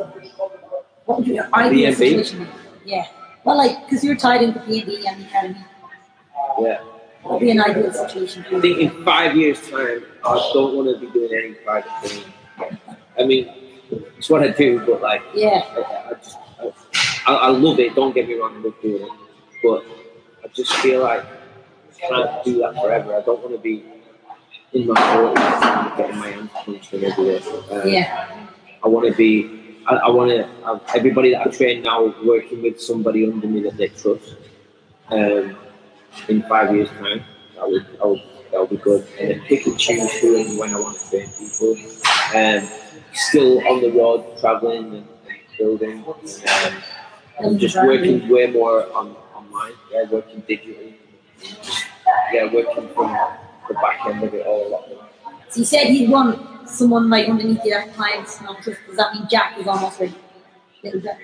[1.04, 2.50] What would your ideal situation be?
[2.86, 3.06] Yeah.
[3.44, 5.58] Well, like, because you're tied into B&B and the academy,
[6.58, 6.80] Yeah.
[7.22, 10.74] what would be an ideal situation for I think in five years' time, I don't
[10.74, 12.32] want to be doing any private training.
[13.18, 13.52] I mean,
[14.16, 15.62] it's what I do, but like, Yeah.
[15.76, 16.38] I, I just,
[17.26, 17.94] I, I love it.
[17.94, 19.10] Don't get me wrong, I love doing it,
[19.62, 19.84] but
[20.44, 23.16] I just feel like I can't do that forever.
[23.16, 23.84] I don't want to be
[24.72, 27.42] in my forties getting my hands punched in every day.
[27.70, 28.48] Um, Yeah.
[28.84, 32.62] I want to be I, I want to have everybody that I train now working
[32.62, 34.36] with somebody under me that they trust.
[35.10, 35.56] Um,
[36.28, 37.22] in five years' time,
[37.56, 39.06] that would, that would, that would be good.
[39.20, 41.76] And then pick and choose who and when I want to train people.
[42.34, 42.68] Um,
[43.12, 46.04] still on the road, traveling and, and building.
[46.06, 46.82] And, um,
[47.40, 49.16] and just working way more on
[49.54, 50.94] online, yeah, working digitally.
[51.40, 51.84] Just,
[52.32, 53.16] yeah, working from
[53.68, 55.08] the back end of it all a lot more.
[55.48, 59.14] So you said you want someone like underneath you that clients not just does that
[59.14, 60.12] mean Jack is almost like
[60.82, 61.20] little Jack?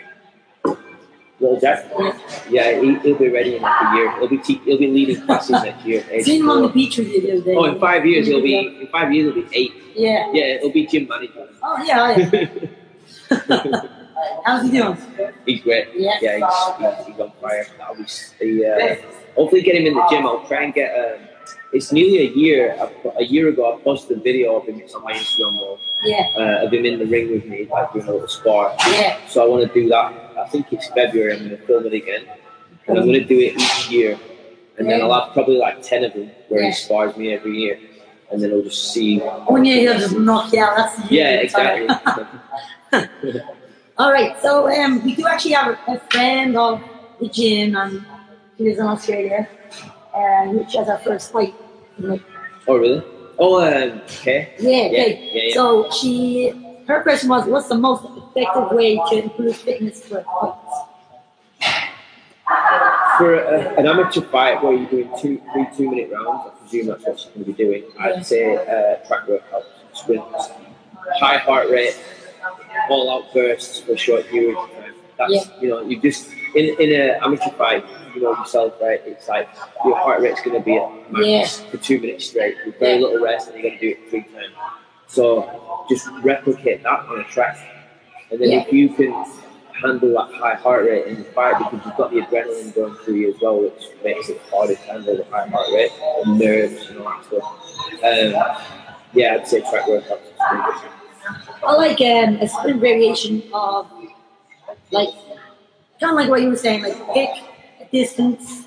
[1.40, 1.90] Little Jack?
[1.99, 2.19] Yeah.
[2.51, 4.19] Yeah, he, he'll be ready in like a year.
[4.19, 6.05] He'll be te- he'll be leading classes next year.
[6.23, 7.55] Seen him on the beach with you the other day.
[7.57, 9.73] Oh, in five years he'll be in five years he'll be eight.
[9.95, 10.31] Yeah.
[10.33, 11.49] Yeah, he'll be gym manager.
[11.62, 13.83] Oh yeah, oh, yeah.
[14.44, 14.96] How's he doing?
[15.46, 15.88] he's great.
[15.94, 16.16] Yeah.
[16.20, 17.66] Yeah, he's, he's, he's on fire.
[17.78, 18.96] That'll be uh,
[19.37, 20.26] hopefully get him in the gym.
[20.26, 20.90] I'll try and get.
[20.98, 21.26] Um,
[21.72, 22.76] it's nearly a year.
[23.18, 26.26] A year ago, I posted a video of him on my Instagram wall Yeah.
[26.37, 28.74] uh, of him in the ring with me, like doing a little spar.
[28.88, 29.18] Yeah.
[29.28, 30.12] So I want to do that.
[30.38, 31.33] I think it's February.
[31.35, 32.24] I'm going to film it again,
[32.88, 34.18] and I'm going to do it each year.
[34.78, 36.68] And then I'll have probably like ten of them where Yeah.
[36.68, 37.78] he spars me every year,
[38.33, 39.18] and then I'll just see.
[39.20, 40.76] One year he'll just knock you out.
[40.76, 41.88] That's the Yeah, exactly.
[44.01, 46.81] All right, so um, we do actually have a, a friend of
[47.21, 48.03] the gym, and
[48.57, 49.47] he lives in Australia,
[50.15, 51.55] uh, which has our first fight.
[52.67, 53.05] Oh really?
[53.39, 54.55] Oh, um, okay.
[54.59, 55.31] yeah, Yeah, okay.
[55.35, 55.55] yeah, yeah.
[55.55, 60.77] So she, her question was, what's the most effective way to improve fitness for fights?
[63.19, 67.05] For a, an amateur fight where you're doing two, three two-minute rounds, I presume that's
[67.05, 67.85] what she's going to be doing.
[67.99, 70.49] I'd say uh, track workouts, sprints,
[71.21, 72.01] high heart rate,
[72.89, 74.95] all-out bursts for a short period of time.
[75.19, 77.85] That's you know, you just in in an amateur fight,
[78.15, 79.01] you know yourself, right?
[79.05, 79.49] It's like
[79.85, 81.71] your heart rate's going to be at max Yeah.
[81.71, 83.07] for two minutes straight with very Yeah.
[83.07, 84.55] little rest, and you're going to do it three times.
[85.07, 87.59] So just replicate that on a track,
[88.31, 88.61] and then Yeah.
[88.63, 89.13] if you can
[89.83, 93.15] handle that high heart rate in the fight because you've got the adrenaline going through
[93.15, 95.93] you as well, which makes it harder to handle the high heart rate
[96.27, 97.45] and nerves and all that stuff.
[98.05, 98.57] Um,
[99.15, 101.00] yeah, I'd say track workouts.
[101.66, 103.90] I like um, a sprint variation of,
[104.90, 105.09] like,
[106.01, 107.29] kind of like what you were saying, like pick
[107.81, 108.66] a distance,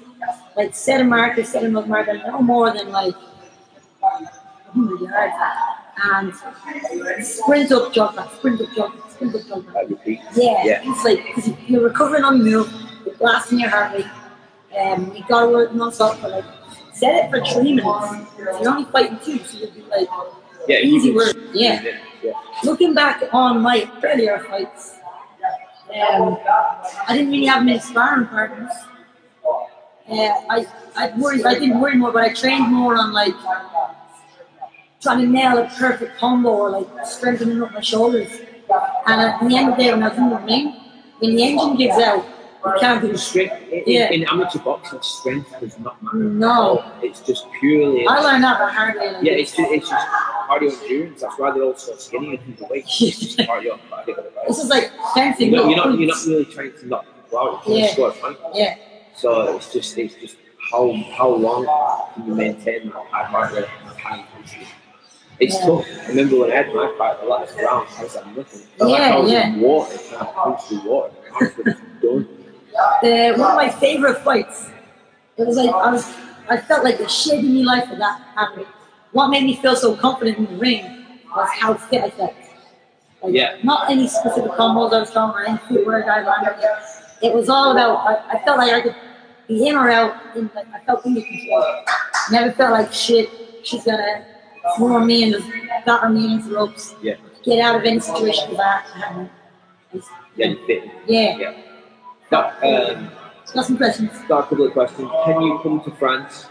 [0.55, 3.15] like set a marker, set a marker, no more than like
[3.99, 5.35] 100 yards,
[6.03, 9.85] and sprint up, jog back, sprint up, jog back, sprint up, jog back.
[10.05, 10.81] Yeah, Yeah.
[10.83, 12.73] it's like because you're recovering on the move,
[13.05, 14.05] you're blasting your heart rate,
[14.79, 16.45] um, you gotta work non-stop for like
[16.93, 18.27] set it for three minutes.
[18.37, 20.07] You're only fighting two, so you'll be like
[20.67, 21.81] Yeah, Easy work, yeah.
[22.23, 22.33] Yeah.
[22.63, 24.99] looking back on my earlier fights,
[25.93, 26.37] um,
[27.07, 28.71] I didn't really have many sparring partners.
[30.09, 33.35] Uh, I I I didn't worry more, but I trained more on like
[35.01, 38.31] trying to nail a perfect combo or like strengthening up my shoulders.
[39.05, 40.75] And at the end of the day, when I was in the ring,
[41.19, 42.25] when the engine gives out,
[42.65, 44.11] you can't do Strength in, Yeah.
[44.11, 46.17] in amateur boxing, strength does not matter.
[46.17, 46.83] No.
[47.01, 48.07] it's just purely.
[48.07, 49.15] I learned that the hard way.
[49.21, 50.07] Yeah, it's just, it's just
[50.49, 51.21] cardio endurance.
[51.21, 52.85] That's why they're all so skinny and people weight.
[52.87, 53.79] Cardio.
[53.91, 55.51] cardio this is like fencing.
[55.53, 55.99] you're, not, you're not.
[55.99, 57.67] You're not really trying to knock people out.
[57.67, 57.87] You're Yeah.
[57.93, 58.35] score a.
[58.53, 58.75] Yeah,
[59.15, 60.37] So it's just it's just
[60.71, 61.65] how how long
[62.15, 64.67] can you maintain that high heart rate and high intensity?
[65.39, 65.65] It's Yeah.
[65.65, 65.85] tough.
[66.05, 68.61] I remember when I had my fight, the last round, I was like nothing.
[68.61, 69.47] I felt like Yeah, I was yeah.
[69.47, 71.13] in water, trying to punch through water.
[71.33, 72.27] I was done.
[73.01, 74.69] The, one of my favorite fights.
[75.37, 76.13] It was like I was,
[76.49, 78.67] I felt like the shit in my life for that happened.
[79.11, 81.05] What made me feel so confident in the ring
[81.35, 82.33] was how fit I felt.
[83.21, 83.57] Like, Yeah.
[83.63, 86.55] Not any specific combos I was throwing or any footwork I landed.
[87.21, 87.97] It was all about.
[88.05, 88.95] I, I felt like I could
[89.47, 90.35] be in or out.
[90.35, 91.83] In, like I felt in control.
[92.31, 93.29] Never felt like shit.
[93.63, 94.25] She's gonna
[94.77, 95.47] throw me and just
[95.85, 96.95] batter me into ropes.
[97.01, 97.15] Yeah.
[97.43, 99.29] Get out of any situation had no.
[100.35, 100.83] Yeah, you fit.
[101.07, 101.37] Yeah.
[101.37, 101.53] Yeah.
[102.33, 103.11] Got, um,
[103.53, 104.09] Got some questions.
[104.27, 105.07] got a couple of questions.
[105.25, 106.47] Can you come to France?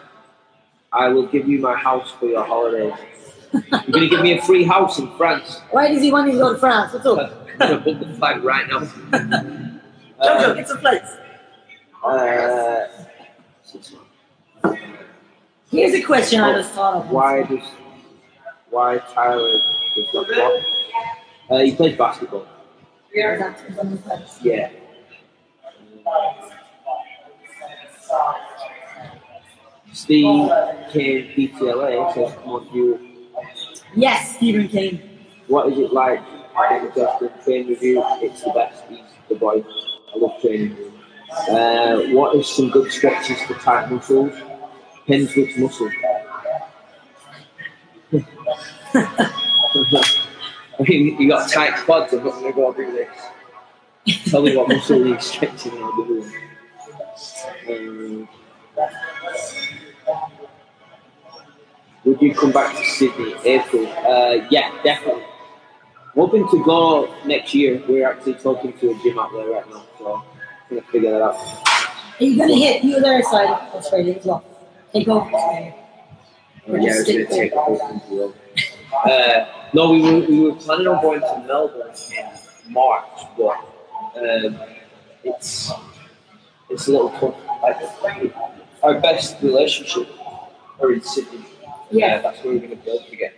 [0.92, 2.92] I will give you my house for your holidays.
[3.52, 5.60] You're gonna give me a free house in France.
[5.72, 6.92] Why does he want to go to France?
[6.92, 7.18] What's up?
[7.18, 8.78] I'm gonna book the flight right now.
[9.10, 9.80] Jojo,
[10.20, 11.10] Uh, get some flights.
[12.04, 12.86] uh,
[15.72, 17.10] Here's a question I just thought of.
[17.10, 17.64] why does
[18.70, 19.58] why Tyler
[19.96, 20.62] does not?
[21.50, 22.46] Uh, he plays basketball.
[23.12, 24.38] That's on the flights.
[24.42, 24.70] Yeah.
[29.92, 30.50] Steve
[30.90, 32.98] came PTLA says, come on, you.
[33.94, 35.18] Yes, Stephen Kane.
[35.48, 36.20] What is it like
[36.54, 38.02] having Justin train with you?
[38.22, 38.84] It's the best.
[38.88, 39.64] He's the boy.
[40.14, 40.76] I love training.
[41.48, 44.32] Uh, what is some good stretches for tight muscles?
[45.06, 45.90] Which muscle.
[50.82, 52.12] I mean, you got tight quads.
[52.12, 53.08] I'm not going to go do this.
[54.06, 56.28] Tell me what muscle you're stretching and I'll do.
[57.68, 58.28] Um,
[62.04, 63.86] would you come back to Sydney April?
[63.86, 65.22] Uh, yeah, definitely.
[66.14, 67.82] Hoping to go next year.
[67.88, 70.22] We're actually talking to a gym out there right now, so I'm
[70.76, 71.36] gonna figure that out.
[71.36, 74.44] Are you gonna hit the other side of Australia as well?
[74.92, 75.74] Take over Australia.
[76.68, 78.34] Uh, yeah, I was going to take a whole thing to them.
[79.04, 81.92] Uh, no, we were, we were planning on going to Melbourne
[82.66, 83.04] in March,
[83.36, 83.71] but
[84.16, 84.58] um,
[85.24, 85.70] it's
[86.70, 88.02] it's a little tough.
[88.02, 88.34] Like,
[88.82, 90.08] our best relationship
[90.80, 91.44] are in Sydney.
[91.90, 92.16] Yeah.
[92.16, 93.34] Uh, that's where we're going to build to get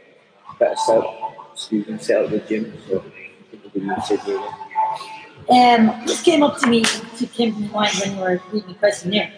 [0.58, 2.72] better set up, excuse me, set up the gym.
[2.88, 3.04] So
[3.74, 4.36] be in Sydney.
[5.50, 8.74] Um, this came up to me, to came to mind when we were reading the
[8.74, 9.32] questionnaire.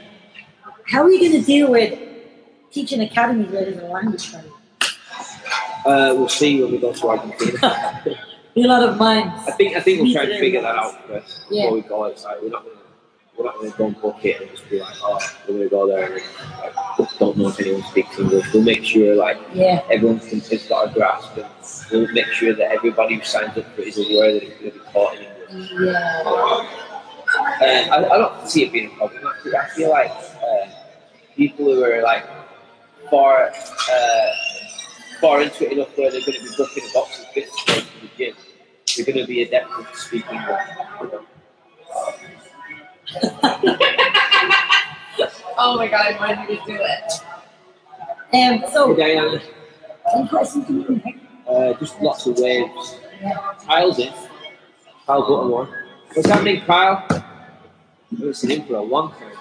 [0.85, 1.99] How are you going to deal with
[2.71, 4.51] teaching academies where there's a language barrier?
[5.85, 8.03] Uh, we'll see when we go to Argentina.
[8.57, 9.35] Be a lot of minds.
[9.47, 11.65] I think I think we'll try and figure that out first Yeah.
[11.67, 12.39] before we go outside.
[12.43, 12.77] We're not gonna
[13.37, 15.87] we're not gonna go and book it and just be like, oh, we're gonna go
[15.87, 16.23] there and
[16.99, 18.47] like, don't know if anyone speaks English.
[18.55, 21.47] We'll make sure like Yeah, everyone can has got a grasp and
[21.93, 24.71] we'll make sure that everybody who signs up for it is aware that it's gonna
[24.73, 25.71] be taught in English.
[25.79, 26.23] yeah.
[26.25, 26.67] Uh,
[27.61, 29.23] I, I don't see it being a problem.
[29.27, 30.67] Actually, I feel like uh,
[31.37, 32.25] people who are like
[33.11, 34.31] far uh,
[35.21, 37.73] far into it enough where they're going to be booking a box of bits to
[37.75, 38.35] go to the gym,
[38.97, 40.61] they're going to be adept at speaking English.
[41.01, 41.27] You know?
[45.59, 47.13] Oh my god, why did you do it?
[48.35, 49.41] Um, so, Hey, Diana,
[50.15, 51.03] any questions you?
[51.49, 52.99] uh, just lots of waves.
[53.23, 53.55] Yeah.
[53.67, 54.13] Kyle's in.
[55.07, 55.69] Kyle Buttermore.
[56.15, 57.07] What's happening, Kyle?
[57.09, 57.23] I
[58.11, 59.33] haven't seen him for a long time.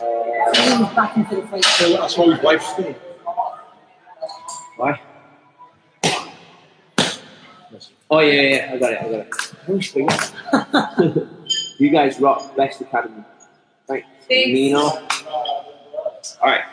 [0.00, 1.64] Uh, back into the fight.
[1.64, 2.94] So that's why his wife's doing.
[4.76, 5.00] Why?
[8.12, 9.26] Oh yeah, yeah, I got it, I got
[11.14, 11.28] it.
[11.78, 13.24] You guys rock Best Academy.
[13.86, 14.06] Thanks.
[14.28, 14.48] Thanks.
[14.48, 15.08] Nino.
[16.42, 16.64] Alright.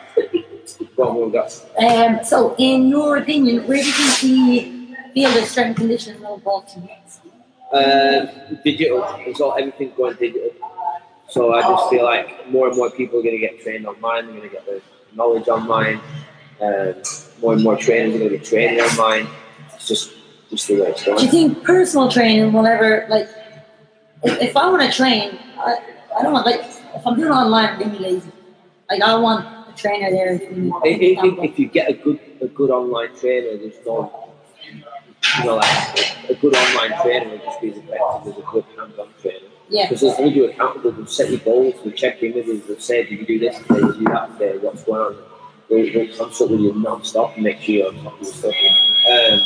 [0.96, 1.50] What have we got?
[1.78, 6.20] Um, so, in your opinion, where do you think the field of strength and conditioning
[6.20, 7.20] will evolve to next?
[7.72, 8.26] Uh,
[8.64, 9.02] digital.
[9.20, 10.50] It's all everything's going digital.
[11.28, 14.26] So I just feel like more and more people are going to get trained online.
[14.26, 14.80] They're going to get their
[15.14, 16.00] knowledge online.
[16.60, 16.94] Um,
[17.40, 19.26] more and more trainers are going to be training online.
[19.74, 20.12] It's just
[20.50, 23.28] just the way it's Do you think personal training will ever, like,
[24.22, 25.76] if, if I want to train, I,
[26.18, 28.32] I don't want, like, if I'm doing it online, I'm going to be lazy.
[28.90, 30.38] Like, I don't want a trainer there.
[30.38, 30.44] to
[30.84, 34.30] If, if, if you get a good a good online trainer, there's no
[35.38, 38.64] you know like a good online trainer will just be as effective as a good
[38.76, 39.46] hands-on trainer.
[39.68, 39.84] yeah.
[39.84, 42.80] Because they'll hold you accountable, they'll set your goals, they'll check in with you, they'll
[42.80, 43.80] say, Did you do this today?
[43.80, 44.58] Did you do that today?
[44.58, 45.24] What's going on?
[45.68, 48.54] They'll, they'll consult with you non-stop and make sure you're on top of your stuff.
[49.12, 49.40] Um,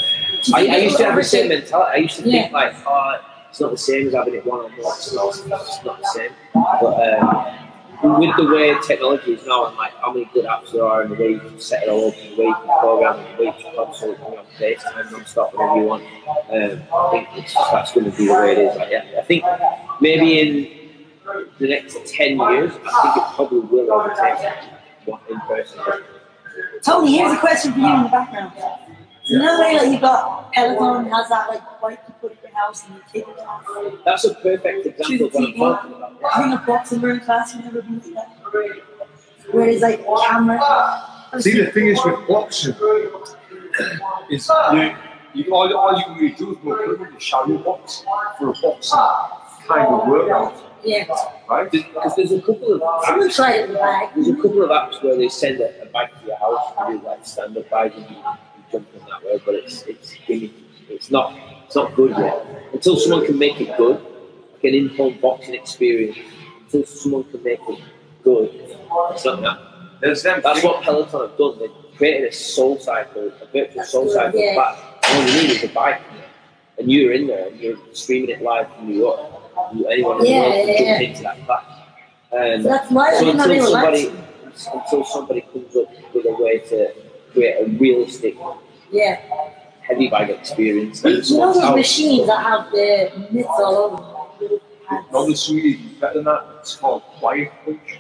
[0.55, 1.91] I, I used to have the same mentality.
[1.93, 2.53] I used to think Yeah.
[2.53, 4.97] like, oh, it's not the same as having it one on one.
[4.97, 6.31] It's not, it's not the same.
[6.55, 10.85] But um, with the way technology is now and like how many good apps there
[10.85, 13.19] are and the way you can set it all up the way you can program
[13.21, 16.03] and the way you can consult you know, FaceTime non-stop whenever you want.
[16.51, 18.77] Um, I think it's just, that's going to be the way it is.
[18.77, 19.45] Like, yeah, I think
[20.01, 20.91] maybe in
[21.61, 24.53] the next 10 years, I think it probably will overtake
[25.05, 25.79] what in person.
[26.83, 28.53] Tony, here's a question for you in the background.
[29.25, 32.39] You know the way that you got Peloton has that like bike you put in
[32.43, 33.65] your house and you take it off
[34.05, 36.17] That's a perfect example of what I'm talking about.
[36.25, 38.29] I think a boxing room class you never been to that.
[39.53, 40.59] Where there's like camera.
[41.39, 42.75] See, the thing is with boxing,
[44.31, 44.97] is you,
[45.35, 48.05] you all, all you can really do is go put them in the shadow box
[48.39, 48.99] for a boxing
[49.69, 50.55] kind of workout,
[50.85, 51.07] Yeah.
[51.49, 51.71] right?
[51.71, 54.11] Because there's a couple of I'm gonna try it in the bag.
[54.15, 56.99] There's a couple of apps where they send a, a bike to your house and
[57.01, 58.17] you like stand up bike and you,
[58.73, 60.53] you jump in that way, but it's it's gimmicky.
[60.89, 61.35] It's not
[61.67, 62.47] it's not good yet.
[62.73, 64.01] Until someone can make it good,
[64.55, 66.19] like an in-home boxing experience.
[66.65, 67.81] Until someone can make it
[68.25, 68.51] good,
[69.11, 69.59] it's not that.
[70.01, 70.41] There's them.
[70.43, 71.59] That's what Peloton have done.
[71.59, 74.41] They created a soul cycle, a virtual soul good, cycle.
[74.41, 74.55] yeah.
[74.57, 76.01] But all you need is a bike,
[76.79, 79.21] and you're in there and you're streaming it live from New York.
[79.75, 81.09] You- Anyone in the world can yeah, jump yeah.
[81.09, 81.65] into that class.
[82.33, 84.13] Um, So that's why I so think I'm until really somebody,
[84.75, 86.95] until somebody comes up with a way to
[87.33, 88.37] create a realistic
[88.91, 89.19] Yeah.
[89.81, 91.77] heavy bag experience, You then know someone's those out.
[91.77, 94.05] machines that have the mitts all over them?
[94.05, 95.07] like little pads?
[95.11, 96.45] Another Swede is better than that.
[96.61, 97.99] It's called Quiet Punch.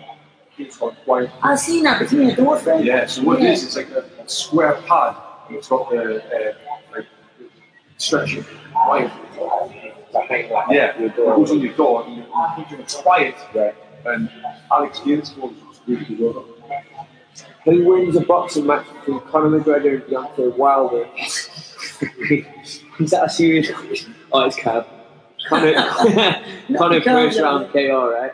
[0.59, 2.85] It's called Quiet I've seen that between the door frame.
[2.85, 3.49] Yeah, so what Yeah.
[3.49, 5.17] it is, it's like a, a square pad,
[5.49, 6.53] and it's got the, uh,
[6.95, 7.07] like,
[7.39, 7.47] the
[7.97, 8.45] stretching
[8.87, 9.11] wire.
[10.13, 10.29] That
[10.71, 13.75] Yeah, your it goes on your door, and you, you put it quiet, Right.
[14.05, 14.31] and
[14.71, 16.37] Alex Gaines goes, it's really good.
[17.67, 17.83] Workout.
[17.83, 21.09] Who wins a boxing match between Conor McGregor and Deontay Wilder?
[23.01, 24.15] Is that a serious question?
[24.33, 24.85] Oh, it's Cam.
[25.49, 25.75] Conor,
[26.77, 27.43] Connor Cam, first yeah.
[27.43, 28.33] round KO, right?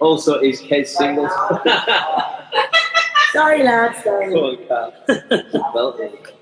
[0.00, 1.28] Also, is Kez single?
[3.32, 4.02] Sorry, lads.
[4.02, 4.32] Sorry.
[4.32, 4.90] Come on, Cam.
[5.74, 6.34] Belt it.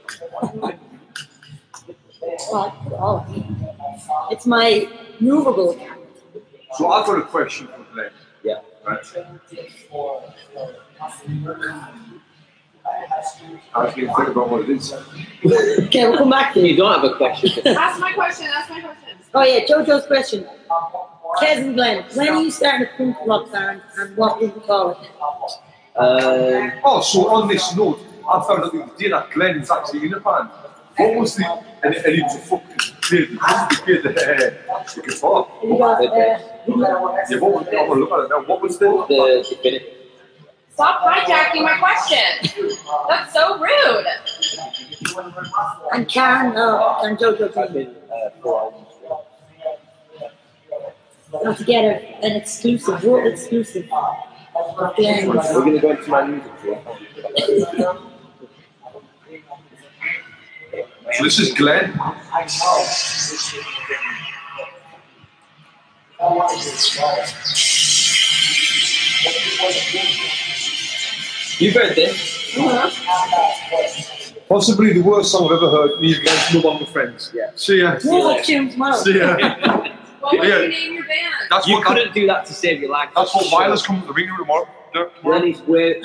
[2.52, 3.24] Oh.
[4.30, 4.88] It's my
[5.20, 5.96] movable camera.
[6.76, 8.10] So I've got a question for Glenn.
[8.44, 8.60] Yeah.
[8.86, 9.04] Right.
[11.00, 11.08] I
[13.84, 14.92] was going to think about what it is.
[14.92, 16.76] Okay, we'll come back to You you.
[16.76, 17.66] don't have a question.
[17.76, 18.46] Ask my question.
[18.46, 19.16] Ask my question.
[19.34, 20.46] Oh yeah, Jojo's question.
[21.40, 24.62] Kez and Glenn, when are you starting a punk rock band and what will you
[24.66, 24.98] call it?
[25.98, 29.70] Um, Oh, so on this note, I found out the other day that Glenn is
[29.70, 30.48] actually in a band.
[30.96, 31.44] What was the.
[31.82, 33.28] And, and he was a fucking kid.
[33.28, 34.10] He played the,
[34.72, 35.48] uh, the guitar.
[35.62, 38.40] You got, uh, Yeah, what was, I'm gonna look at it now.
[38.48, 38.86] What was the.
[39.08, 39.92] the definitive.
[40.76, 42.18] Stop hijacking my question.
[43.08, 44.06] That's so rude.
[45.94, 47.86] and Karen uh, and Jojo I've Green.
[47.86, 48.88] been uh, four albums.
[51.58, 53.88] Together an exclusive, world exclusive.
[53.90, 56.78] of We're going to go into my music tour.
[61.14, 61.98] So this is Glenn.
[71.58, 72.54] You've heard this?
[74.48, 76.00] Possibly the worst song I've ever heard.
[76.00, 77.32] Me against no longer friends.
[77.34, 77.50] Yeah.
[77.56, 77.98] See ya.
[78.04, 78.96] Move up tune tomorrow.
[78.96, 79.36] See ya.
[80.20, 80.58] What would Yeah.
[80.62, 81.34] you name your band?
[81.50, 83.10] That's You what, couldn't do that to save your life.
[83.14, 84.66] that's what Milo's coming to the ring tomorrow.
[84.92, 85.10] tomorrow.
[85.22, 86.02] Glenn is where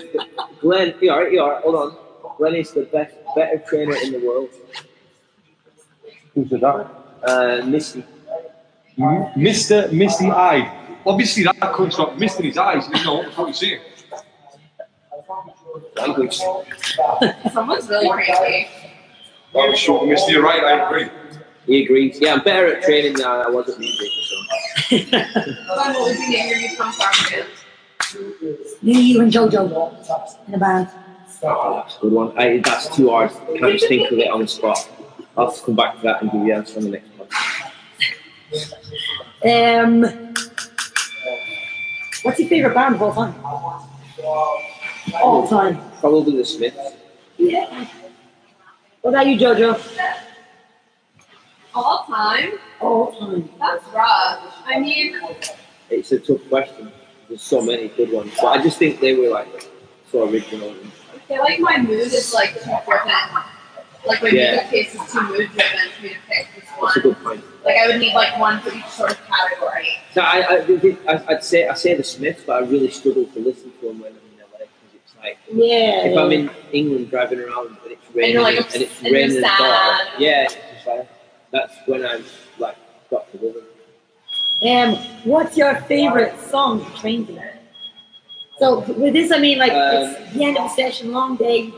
[0.61, 0.93] Glenn.
[1.01, 1.59] You are, you are.
[1.61, 1.97] Hold on.
[2.37, 4.49] Glenn is the best, better trainer in the world.
[6.35, 6.87] Who's said that?
[7.23, 8.03] Uh, Misty.
[8.99, 9.91] Mr.
[9.91, 10.99] Misty Eye.
[11.03, 12.87] Obviously, that comes from mist his eyes.
[12.93, 13.79] You know what he's saying.
[15.95, 16.41] Language.
[17.53, 18.67] Someone's really crazy.
[19.57, 20.63] I'm sure, Misty, you're right.
[20.63, 21.09] I agree.
[21.65, 22.19] He agrees.
[22.19, 24.09] Yeah, I'm better at training than I was at music.
[24.23, 24.35] So.
[24.89, 27.47] Glenn, what would you name your new punk rock band?
[28.81, 30.89] Me, you, and Jojo in a band.
[31.43, 32.37] Oh, that's a good one.
[32.37, 33.31] I, that's too hard.
[33.31, 34.89] I can't just think of it on the spot.
[35.37, 37.09] I'll have to come back to that and give you the answer on the next
[37.17, 37.27] one.
[39.43, 40.01] Um,
[42.23, 43.33] what's your favorite band of all time?
[45.21, 45.79] All time.
[45.99, 46.77] Probably the Smiths.
[47.37, 47.87] Yeah.
[49.01, 49.79] What about you, Jojo?
[51.73, 52.51] All time?
[52.79, 53.49] All time.
[53.59, 54.53] That's rough.
[54.65, 55.19] I mean,
[55.89, 56.91] It's a tough question.
[57.27, 59.69] There's so many good ones, but I just think they were like
[60.11, 60.73] so original.
[61.15, 63.09] I feel like my mood is like too driven.
[64.05, 64.51] Like my Yeah.
[64.51, 66.85] music taste is too mood driven for me to pick this one.
[66.87, 67.43] That's a good point.
[67.63, 69.87] Like I would need like one for each sort of category.
[70.13, 70.41] So I,
[71.07, 73.87] I, I, I'd say I say the Smiths, but I really struggle to listen to
[73.87, 76.05] them when I'm in LA because it's like Yeah.
[76.05, 79.13] if I'm in England driving around and it's raining you're, like, and it's and you're
[79.13, 81.07] raining and dark, yeah, it's like
[81.51, 82.23] that's when I'm
[82.59, 82.77] like
[83.09, 83.63] got to rhythm.
[84.63, 87.41] Um, what's your favorite song to train to?
[88.59, 91.73] So with this, I mean like it's the end of a session, long day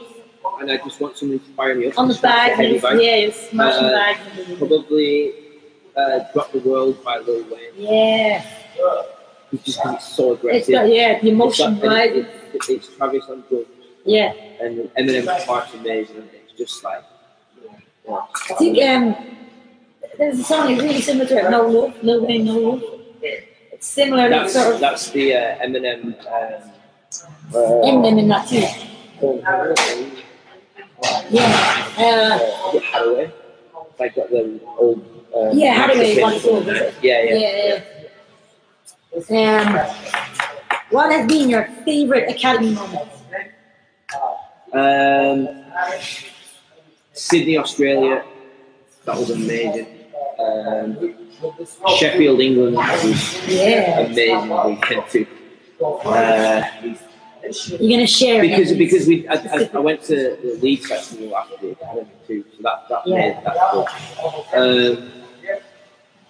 [0.60, 1.98] and I just want something to fire me up.
[1.98, 3.00] on the bag, and bag.
[3.02, 4.58] yeah, you're smashing Uh, bags.
[4.58, 5.34] Probably
[5.96, 7.72] uh, "Drop the World" by Lil Wayne.
[7.78, 8.44] Yeah,
[9.54, 10.74] It's just it's so it's aggressive.
[10.74, 12.12] got yeah the emotion, It's got- right?
[12.12, 13.68] and it- it- it's Travis on drums
[14.06, 16.28] Yeah, and Eminem's part's amazing.
[16.34, 17.04] It's just like
[18.08, 18.20] yeah.
[18.49, 19.16] I think um,
[20.18, 21.49] there's a song that's really similar to it.
[21.51, 22.84] No love, Lil Wayne, no love.
[23.22, 24.30] It's similar.
[24.30, 26.01] That's sort of that's the uh, Eminem.
[26.28, 26.72] Um,
[27.54, 28.66] uh, Eminem in that too.
[31.30, 33.32] Yeah, uh, Hathaway.
[33.99, 34.99] Like got the old.
[35.36, 36.84] Um, Yeah, Hathaway, microphone one soul, on is there.
[36.84, 36.93] it?
[37.01, 37.36] Yeah, yeah.
[37.36, 37.82] yeah, yeah.
[39.16, 39.76] Um,
[40.89, 43.09] what has been your favorite academy moment?
[44.74, 45.66] Um,
[47.14, 48.24] Sydney, Australia.
[49.05, 49.88] That was amazing.
[50.39, 51.16] Um,
[51.97, 55.28] Sheffield, England was Yeah, amazing weekend too.
[55.84, 56.64] Uh,
[57.80, 58.86] you're gonna share it, because Henry.
[58.86, 62.64] because we I, I, I went to the Leeds festival after the academy too, so
[62.64, 63.16] that that Yeah.
[63.18, 63.57] made that
[64.53, 64.97] good.
[64.97, 65.22] Um,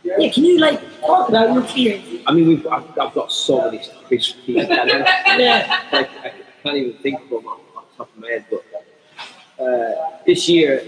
[0.04, 2.24] yeah, can you like talk about your experience?
[2.28, 4.56] I mean, we've I've, I've got so many stories from.
[4.56, 8.46] Yeah, like, I can't even think of them off, off the top of my head.
[8.50, 10.84] But uh, this year,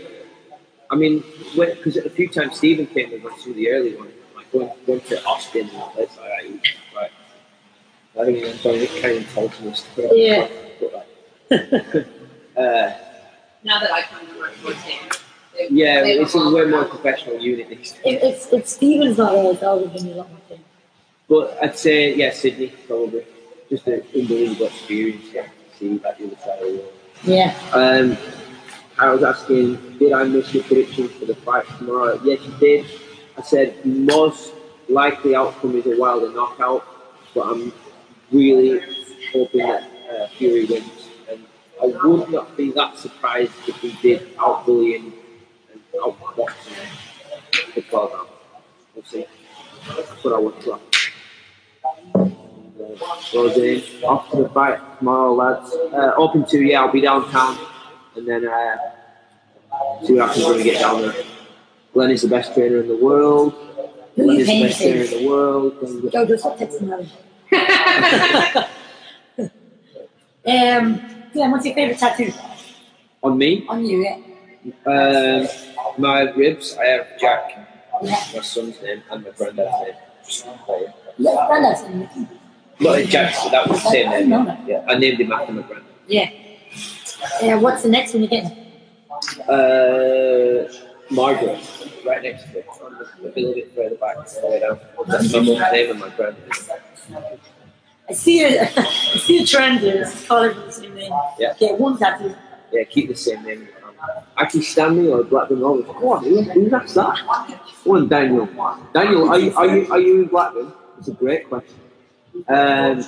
[0.91, 1.23] I mean,
[1.55, 5.01] because a few times Stephen came with us through the early one, like going, going
[5.01, 6.73] to Austin and places like that.
[6.95, 7.11] Right.
[8.19, 9.87] I think I'm sorry, Nick Cannon told me this.
[9.97, 10.47] Yeah.
[10.77, 11.07] But, like,
[12.57, 12.93] uh,
[13.63, 15.09] Now that I come to work with him.
[15.69, 17.69] Yeah, it's a way more professional unit.
[17.69, 18.01] these days.
[18.05, 20.59] if, if Steven's not it's always been a lot more fun.
[21.27, 23.25] But I'd say, yeah, Sydney, probably.
[23.69, 26.93] Just an unbelievable experience, yeah, to see that the other side of the world.
[27.23, 28.17] Yeah, Um,
[28.99, 32.19] I was asking, did I miss your predictions for the fight tomorrow?
[32.23, 32.85] Yes, you did.
[33.37, 34.53] I said most
[34.87, 36.85] likely outcome is a Wilder knockout,
[37.33, 37.73] but I'm
[38.31, 38.79] really
[39.33, 41.09] hoping that uh, Fury wins.
[41.29, 41.43] And
[41.81, 45.13] I would not be that surprised if he did outbully and
[45.95, 46.13] him
[47.73, 48.29] for 12 rounds.
[48.95, 49.25] We'll see.
[49.87, 50.79] That's what I want to.
[53.33, 55.71] Roseanne, off to the fight tomorrow, lads.
[55.93, 57.57] Uh, open to, yeah, I'll be downtown
[58.15, 58.77] and then uh,
[60.05, 61.13] see what happens when we get down there.
[61.93, 63.53] Glenn is the best trainer in the world.
[64.15, 65.79] Who Glenn is the best trainer in the world.
[65.81, 66.89] The- Joe, just stop texting
[70.47, 71.01] um,
[71.33, 72.31] Glenn, what's your favourite tattoo
[73.23, 74.01] On me, on you?
[74.03, 74.17] Yeah.
[74.85, 75.47] um,
[75.97, 77.67] my ribs, I have Jack,
[78.01, 80.89] my son's name, and my granddad's name.
[81.17, 82.29] Yeah, granddad's name.
[82.79, 84.57] Not Jack's, but that was the same I name.
[84.67, 84.85] Yeah.
[84.87, 85.91] I named him after my granddad.
[86.07, 86.29] Yeah.
[87.41, 88.51] Yeah, what's the next one you're getting?
[89.47, 90.71] Uh,
[91.09, 91.63] Margaret,
[92.05, 94.79] right next to it, on the, a little bit further back, all the way down.
[95.07, 96.69] That's my mum's name and my granddad's.
[98.07, 100.01] I see a, I see a trend here.
[100.01, 101.11] It's colours the same name.
[101.39, 101.53] Yeah.
[101.57, 102.35] Get one tattoo.
[102.71, 103.67] Yeah, keep the same name.
[104.37, 105.85] Actually, Stanley or Blackburn Rovers.
[105.85, 107.17] Go on, who, who that's that?
[107.83, 108.47] One Daniel.
[108.93, 110.73] Daniel, are you are you are you in Blackburn?
[110.97, 111.79] It's a great question.
[112.47, 113.05] Um,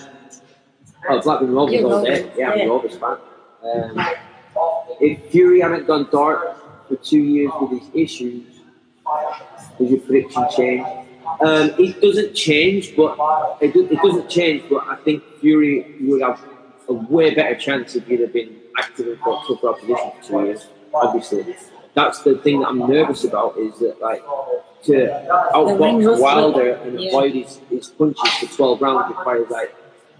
[1.09, 2.31] oh, Blackburn Rovers all day.
[2.37, 3.17] Yeah, I'm a fan.
[3.63, 4.15] Um,
[5.01, 8.61] if Fury hadn't gone dark for two years with his issues,
[9.77, 10.85] does your prediction change?
[11.41, 13.17] Um, it doesn't change, but
[13.61, 14.63] it, do, it doesn't change.
[14.69, 16.41] But I think Fury would have
[16.89, 20.67] a way better chance if he'd have been active fought tougher opposition for two years.
[21.03, 21.55] Obviously,
[21.93, 23.57] that's the thing that I'm nervous about.
[23.57, 24.23] Is that like
[24.83, 24.93] to
[25.53, 27.09] outbox Wilder and yeah.
[27.09, 29.75] avoid his, his punches for 12 rounds requires like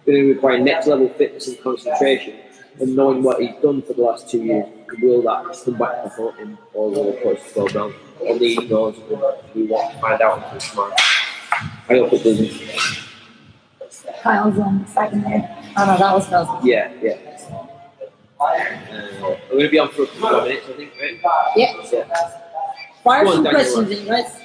[0.06, 2.36] going to require next level fitness and concentration.
[2.80, 4.68] And knowing what he's done for the last two years,
[5.02, 7.96] will that come back to haunt him all over the course of 12 rounds?
[8.22, 8.98] Only he knows.
[8.98, 10.96] and We won't find out until tomorrow.
[11.90, 13.04] I hope it doesn't.
[14.22, 15.64] Kyle's on the second there.
[15.78, 16.66] Oh no, that was Kyle's.
[16.66, 17.37] Yeah, yeah.
[18.40, 18.46] Uh,
[19.22, 21.20] we're going to be on for a couple of minutes, I think, right?
[21.56, 21.74] Yeah.
[21.92, 22.32] Yeah.
[23.04, 23.62] Fire Go some Daniel.
[23.62, 24.40] questions in, guys.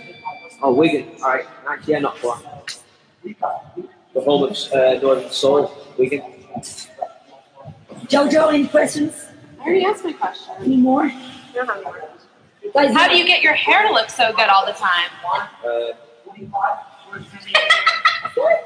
[0.62, 1.10] Oh, Wigan.
[1.22, 1.44] All right.
[1.68, 2.40] Actually, yeah, not far.
[3.24, 6.22] The home of uh, Northern Soul, Wigan.
[8.06, 9.26] Jojo, any questions?
[9.60, 10.54] I already asked my question.
[10.60, 11.10] Any more?
[12.74, 15.10] Guys, How do you get your hair to look so good all the time?
[15.64, 15.92] Uh,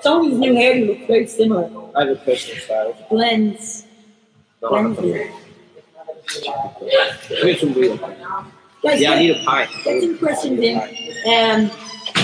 [0.03, 1.70] Tony's new hair looks very similar.
[1.97, 3.07] I have a personal style.
[3.11, 3.86] Blends.
[4.62, 5.32] No, Blends I'm it.
[7.28, 7.96] Here's some real.
[8.82, 9.66] Guys, Yeah, I need a pie.
[9.84, 10.78] get some questions in.
[11.32, 11.70] Um,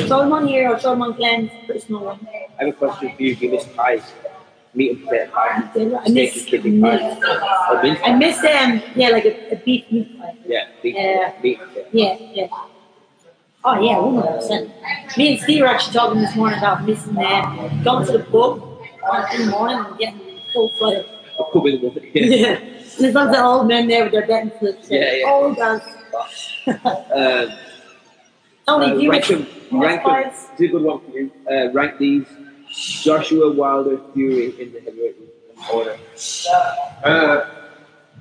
[0.07, 2.27] throw them on here or throw them on Glenn's personal one.
[2.59, 3.35] I have a question for you.
[3.37, 4.03] Do you miss pies?
[4.75, 5.63] Meat and potato pie.
[5.65, 7.81] I Steak miss, and kidney pie.
[7.83, 10.35] Mince I miss um, yeah, like a, a beef meat pie.
[10.47, 11.33] Yeah, meat, Yeah.
[11.43, 11.89] meat and potato.
[11.93, 12.47] Yeah, yeah.
[13.65, 14.71] Oh yeah, one hundred percent.
[15.17, 18.63] Me and Steve were actually talking this morning about missing uh, going to the pub
[19.35, 21.05] in the morning and getting full flutter.
[21.49, 22.11] A the morning.
[22.15, 22.25] Yeah.
[22.25, 22.61] Yeah.
[22.99, 24.91] there's lots of old men there with their betting slips.
[24.91, 25.25] Yeah, yeah.
[25.27, 25.83] Oh guys.
[26.67, 27.59] Um,
[28.67, 29.47] Tony, uh, you rank them.
[29.73, 30.31] Rank them.
[30.31, 31.33] is a good one for you.
[31.51, 32.27] Uh, rank these.
[33.03, 35.17] Joshua Wilder, Fury in the heavyweight
[35.73, 35.99] order.
[37.05, 37.47] Uh,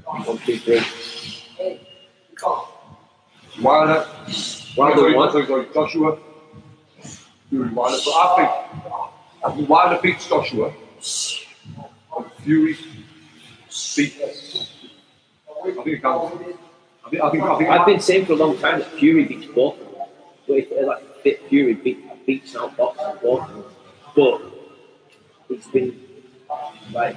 [0.06, 0.82] One, two, three.
[3.62, 4.06] Wilder.
[4.76, 5.32] Wilder sorry, one.
[5.32, 6.18] sorry, sorry, Joshua.
[7.50, 7.98] Fury Wilder.
[8.04, 8.94] But I think,
[9.46, 10.74] I think Wilder beats Joshua.
[12.44, 12.74] Fury
[13.96, 14.70] beats.
[15.50, 16.36] I think it counts.
[17.06, 19.26] I think, I think, I think, I've been saying for a long time that Fury
[19.26, 20.08] beats both of them.
[20.48, 23.66] But if uh, like fit Fury beat, beats out boxing both of them.
[24.16, 24.42] But
[25.50, 26.00] it's been
[26.94, 27.16] like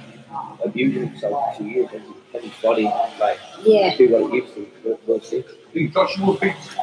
[0.63, 2.03] abusing himself for two years and,
[2.33, 2.83] and his body
[3.19, 3.95] like Yeah.
[3.97, 4.67] do what it used to.
[4.83, 5.39] We'll, we'll see.
[5.69, 6.75] I think Joshua beats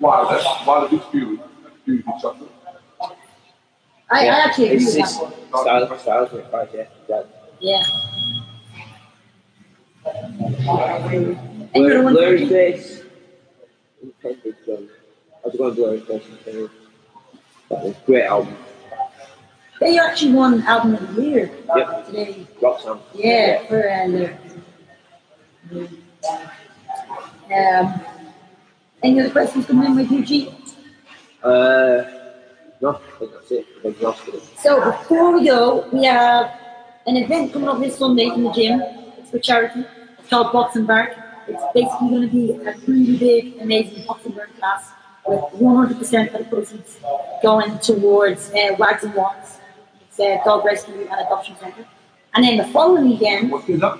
[0.00, 0.42] Wilder.
[0.66, 1.38] Wilder beats Fury.
[1.84, 2.48] Fury beats Joshua.
[4.08, 5.62] I, I actually agree It's, with it's that one.
[5.62, 7.22] styles, styles in fight, yeah.
[7.60, 7.82] yeah.
[10.06, 11.08] Yeah.
[11.74, 12.14] Any other Blur, one?
[12.14, 13.02] Blur's face.
[14.02, 14.90] Intended Jones.
[15.44, 16.22] I was going to Blur's face.
[16.30, 16.70] Intended.
[17.70, 18.56] That was a great album.
[19.80, 22.06] They actually won an album of the year Yep.
[22.06, 22.46] today.
[22.62, 23.00] Rock song.
[23.14, 24.36] Yeah, for uh, Lyric.
[27.52, 28.00] Um,
[29.02, 30.54] any other questions coming in with you, G?
[31.42, 32.04] Uh,
[32.80, 33.66] no, I think that's it.
[33.84, 34.40] I'm exhausted.
[34.58, 36.58] So before we go, we have
[37.06, 38.80] an event coming up this Sunday in the gym.
[39.18, 39.84] It's for charity.
[40.28, 41.16] Called Boxing Bark.
[41.48, 44.90] It's basically going to be a really big, amazing boxing bark class
[45.26, 46.98] with 100% of the proceeds
[47.42, 49.58] going towards uh, Wags and Walks.
[50.08, 51.86] It's a dog rescue and adoption centre.
[52.34, 53.98] And then the following weekend, What is that?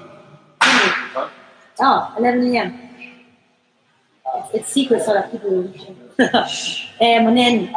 [1.80, 2.80] oh, 11 a.m.
[4.36, 5.86] It's, it's secret so that people will reach
[6.18, 7.74] um, and then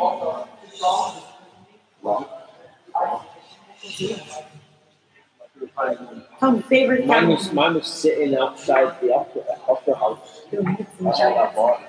[6.39, 7.35] Tom, favorite Mine academy?
[7.35, 10.41] was mine was sitting outside the opera, opera house.
[10.53, 11.79] Outside that uh, bar,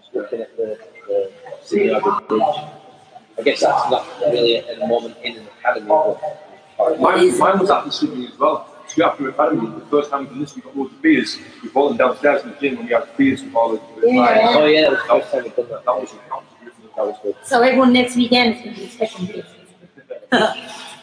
[0.00, 0.78] just looking at the,
[1.08, 1.32] the
[1.62, 2.42] Sydney Harbour Bridge.
[3.38, 7.70] I guess that's not really at the moment in an academy, but Mine, mine was
[7.70, 8.68] at the Sydney as well.
[8.88, 11.38] So after academy, the first time we did this, we got loads of beers.
[11.62, 14.08] We brought them downstairs in the gym and we had beers with all the, the
[14.08, 14.14] Yeah.
[14.14, 14.56] clients.
[14.56, 15.84] oh yeah, that was the first time we've done that.
[15.84, 16.84] That was that was beautiful.
[16.96, 17.36] That was good.
[17.44, 19.46] So everyone next weekend is going to be expecting this.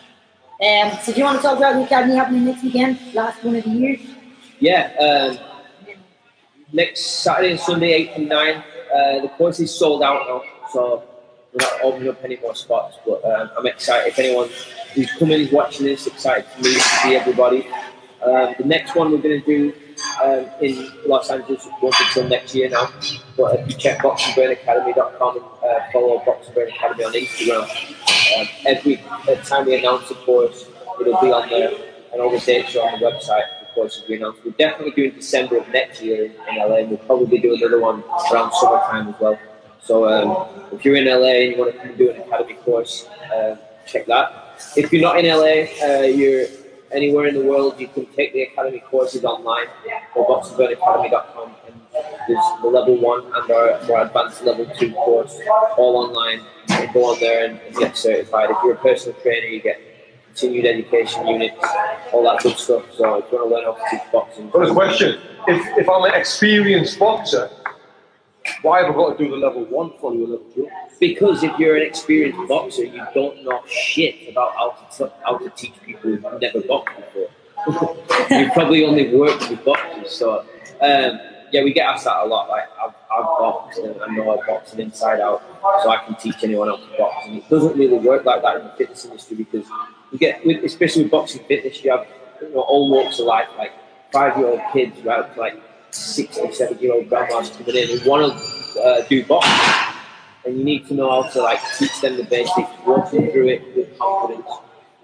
[0.61, 2.99] um, so do you want to talk about the academy happening next weekend?
[3.13, 3.97] Last one of the year?
[4.59, 5.37] Yeah, um,
[6.71, 8.55] next Saturday and Sunday, 8 and 9.
[8.55, 11.03] Uh, the course is sold out now, so
[11.53, 12.97] we're not opening up any more spots.
[13.05, 14.09] But um, I'm excited.
[14.09, 14.49] If anyone
[14.93, 17.67] who's coming is watching this, excited to meet to see everybody.
[18.23, 19.73] Um, the next one we're going to do
[20.23, 22.91] um, in Los Angeles won't until next year now.
[23.35, 28.47] But if you check boxnburnacademy.com and uh, follow Box N Burn Academy on Instagram, um,
[28.65, 30.67] every uh, time we announce a course,
[30.99, 31.71] it'll be on there,
[32.11, 33.43] and all the dates are on the website.
[33.59, 34.41] The courses we announced.
[34.43, 38.03] We're definitely doing December of next year in, LA, and we'll probably do another one
[38.31, 39.39] around summertime as well.
[39.81, 43.07] So um, if you're in LA and you want to come do an academy course,
[43.33, 43.55] uh,
[43.85, 44.59] check that.
[44.75, 46.45] If you're not in LA, uh, you're
[46.91, 49.67] anywhere in the world, you can take the academy courses online
[50.15, 51.55] or boxnburnacademy.com
[52.27, 55.39] there's the level one and our more advanced level two course
[55.77, 56.41] all online.
[56.85, 58.49] Can go on there and, and get certified.
[58.49, 59.79] If you're a personal trainer, you get
[60.27, 61.65] continued education units,
[62.13, 62.83] all that good stuff.
[62.93, 65.89] So if you want to learn how to teach boxing, But a question: If if
[65.89, 67.49] I'm an experienced boxer,
[68.61, 70.69] why have I got to do the level one for you, level two?
[70.99, 75.37] Because if you're an experienced boxer, you don't know shit about how to t- how
[75.37, 77.29] to teach people who've never boxed before.
[78.31, 80.45] you probably only worked with boxers, so
[80.81, 81.19] um,
[81.51, 82.49] yeah, we get asked that a lot.
[82.49, 85.41] Like I've, I've boxed and I know boxing inside out,
[85.83, 87.27] so I can teach anyone else to box.
[87.27, 89.65] And it doesn't really work like that in the fitness industry because
[90.11, 92.07] you get, especially with boxing fitness, you have
[92.41, 93.71] you know all walks of life, like
[94.11, 98.33] five year old kids right like 60, 70 year old grandmas coming in who want
[98.33, 99.97] to uh, do boxing
[100.45, 103.47] and you need to know how to like teach them the basics, walk them through
[103.49, 104.47] it with confidence,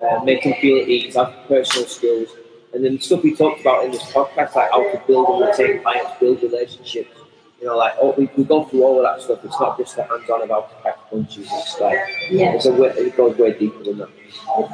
[0.01, 2.29] uh, make them feel at ease, have personal skills,
[2.73, 5.81] and then stuff we talked about in this podcast, like how to build and retain
[5.81, 7.11] clients, build relationships.
[7.59, 9.43] You know, like oh, we, we go through all of that stuff.
[9.43, 11.47] It's not just the hands-on about to catch punches.
[11.51, 11.97] It's like
[12.29, 12.53] Yeah.
[12.53, 14.09] it's a way, it goes way deeper than that.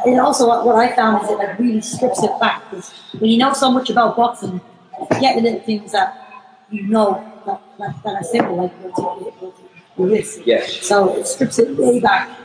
[0.06, 2.70] And also, what, what I found is it like really strips it back.
[2.70, 4.60] Because when you know so much about boxing,
[5.08, 9.34] forget the little things that you know that, that, that are simple, like rotate it,
[9.41, 9.66] rotate
[9.98, 10.41] your wrist.
[10.46, 10.86] Yes.
[10.86, 12.38] So it strips it way back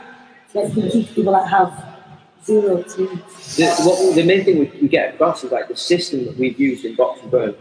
[0.51, 1.71] so you teach people that have
[2.43, 6.37] zero the, what, the main thing we, we get across is like the system that
[6.37, 7.55] we've used in Box N Burn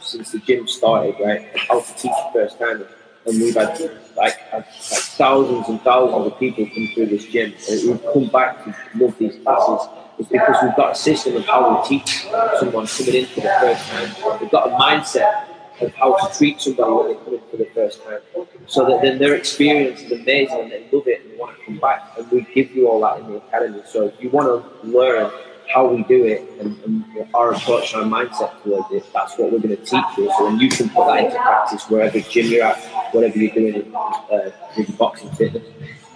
[0.00, 1.48] since the gym started, right?
[1.56, 2.90] How to teach the first timers.
[3.26, 3.78] And we've had
[4.16, 8.64] like, like thousands and thousands of people come through this gym and who've come back
[8.64, 9.88] to love these classes.
[10.18, 12.26] It's because we've got a system of how we teach
[12.58, 14.40] someone coming in for the first time.
[14.40, 17.68] We've got a mindset of how to treat somebody when they come in for the
[17.74, 18.20] first time.
[18.66, 21.78] So that then their experience is amazing and they love it and want to come
[21.78, 22.12] back.
[22.18, 23.82] And we give you all that in the academy.
[23.86, 25.30] So if you want to learn
[25.72, 27.04] how we do it and, and
[27.34, 30.30] our approach and our mindset towards it, that's what we're going to teach you.
[30.36, 32.78] So then you can put that into practice wherever gym you're at,
[33.12, 35.66] whatever you're doing in, uh, in boxing fitness.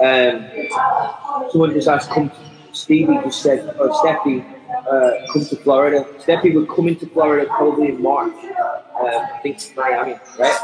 [0.01, 0.49] Um,
[1.51, 2.11] someone just asked,
[2.73, 6.05] Stevie just said, or Steffi, uh, come to Florida.
[6.19, 8.33] Steffi would come into Florida probably in March.
[9.15, 10.61] Um, I think it's Miami, right?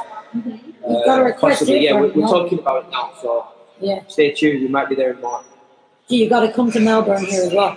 [1.07, 1.95] Got a request possibly, yeah.
[1.95, 3.47] We're, we're talking about it now, so
[3.81, 4.01] Yeah.
[4.09, 4.63] stay tuned.
[4.63, 5.47] We might be there in March.
[6.09, 7.77] So you got to come to Melbourne here as well.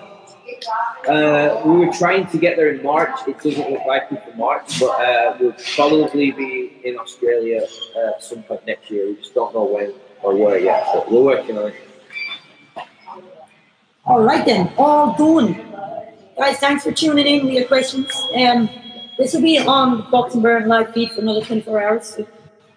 [1.08, 3.16] Uh, we were trying to get there in March.
[3.28, 7.62] It doesn't look likely for March, but uh, we'll probably be in Australia
[7.98, 9.08] uh, some point next year.
[9.08, 9.94] We just don't know when
[10.24, 11.76] or where yet, but we're working on it.
[14.06, 15.54] All right then, all done.
[16.38, 18.12] Guys, thanks for tuning in with your questions.
[18.36, 18.70] Um,
[19.18, 22.06] this will be on the Box N Burn live feed for another 24 hours.
[22.06, 22.28] So,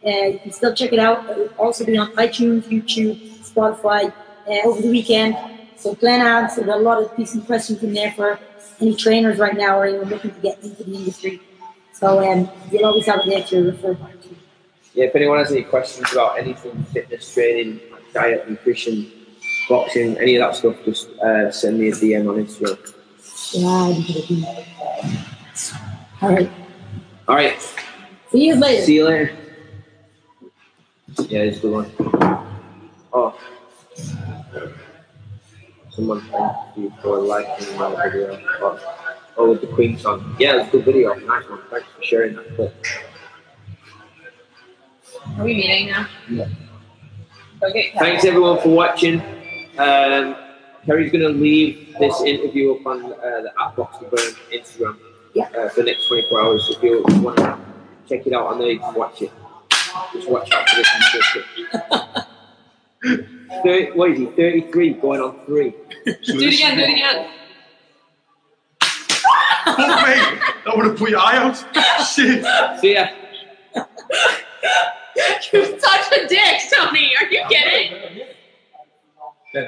[0.07, 1.29] uh, you can still check it out.
[1.29, 4.13] It will also be on iTunes, YouTube, Spotify
[4.47, 5.37] uh, over the weekend.
[5.77, 8.39] So Glenn answered a lot of decent questions in there for
[8.81, 11.43] any trainers right now or anyone looking to get into the industry.
[11.93, 14.29] So um, you'll always have it there to refer back to.
[14.95, 17.81] Yeah, if anyone has any questions about anything, fitness, training,
[18.13, 19.11] diet, nutrition,
[19.69, 22.79] boxing, any of that stuff, just uh, send me a DM on Instagram.
[23.53, 23.93] Yeah,
[26.23, 26.49] you could have been.
[26.49, 26.51] All right.
[27.29, 27.61] All right,
[28.33, 28.83] See you later.
[28.85, 29.37] see you later.
[31.29, 31.93] Yeah, it's a good one.
[33.13, 33.39] Oh.
[35.91, 38.41] Someone thank you for liking my video.
[38.61, 38.97] Oh,
[39.37, 40.37] oh, with the Queen song.
[40.39, 41.15] Yeah, it's a good video.
[41.15, 41.61] Nice one.
[41.71, 42.75] Thanks for sharing that clip.
[45.39, 46.07] Are we meeting now?
[46.29, 46.49] Yeah.
[47.63, 47.93] Okay.
[47.99, 49.21] Thanks everyone for watching.
[49.79, 50.37] Um,
[50.87, 54.97] Kerry's going to leave this interview up on uh, the Box N Burn Instagram
[55.35, 55.49] Yeah.
[55.57, 56.69] uh, for the next 24 hours.
[56.77, 57.59] If you want to
[58.09, 59.31] check it out, I know you can watch it.
[60.13, 60.89] Just watch out for this.
[60.95, 61.45] and just it.
[63.63, 64.27] Thir- what is he?
[64.27, 65.71] 33 going on three.
[65.71, 65.77] Do
[66.07, 66.77] it again.
[66.77, 67.31] Do it again.
[69.65, 70.15] Fuck me!
[70.65, 71.57] That would have put your eye out.
[72.07, 72.45] Shit.
[72.81, 73.07] See ya.
[75.53, 77.15] You're such a dick, Tony.
[77.17, 78.23] Are you kidding?
[79.55, 79.59] A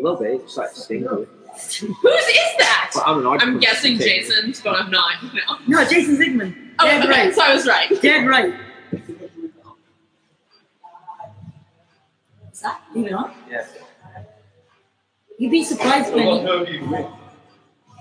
[0.00, 0.40] little bit.
[0.42, 1.06] It's like sting.
[1.52, 2.92] But Whose is that?
[3.04, 4.04] I'm an odd I'm guessing to.
[4.04, 5.22] Jason's, but I'm not.
[5.22, 5.58] No.
[5.66, 6.70] No, Jason Zygmunt.
[6.78, 7.34] Oh, Dead okay, right.
[7.34, 8.02] so I was right.
[8.02, 8.54] Dead right.
[12.52, 12.80] Is that?
[12.94, 13.32] Leave it on?
[13.50, 13.66] Yeah.
[15.38, 17.08] You'd be surprised when you,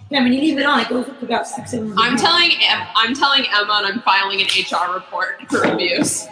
[0.09, 1.93] yeah, when you leave it on, it goes up to about six, seven.
[1.97, 2.51] I'm telling
[2.95, 6.27] I'm telling Emma, and I'm filing an HR report for abuse.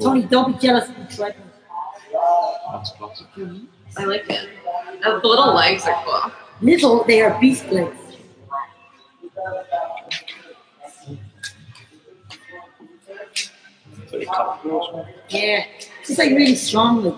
[0.00, 1.42] Tony, don't be jealous of the tripod.
[2.72, 3.26] That's classic.
[3.96, 4.48] I like it.
[5.02, 6.32] The little legs are cool.
[6.60, 7.96] Little, they are beast legs.
[14.10, 15.06] Very comfortable.
[15.28, 15.64] Yeah,
[16.04, 17.04] just like really strong.
[17.04, 17.14] Like.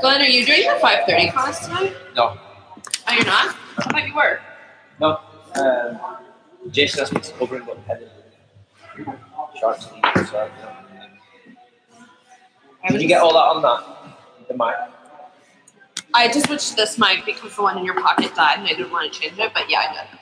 [0.00, 1.94] Glenn, are you doing the 5:30 class tonight?
[2.14, 2.38] No.
[3.08, 3.56] Oh, you're not?
[3.78, 4.40] I thought you were.
[5.00, 5.20] No.
[5.54, 5.98] Um,
[6.70, 8.10] Jason asked me to cover him, but Heather
[9.58, 10.79] Sharks leave, so, you know.
[12.88, 14.48] Did you get all that on that?
[14.48, 14.74] The mic?
[16.14, 18.90] I just switched this mic because the one in your pocket died, and I didn't
[18.90, 19.52] want to change it.
[19.54, 20.19] But yeah, I did.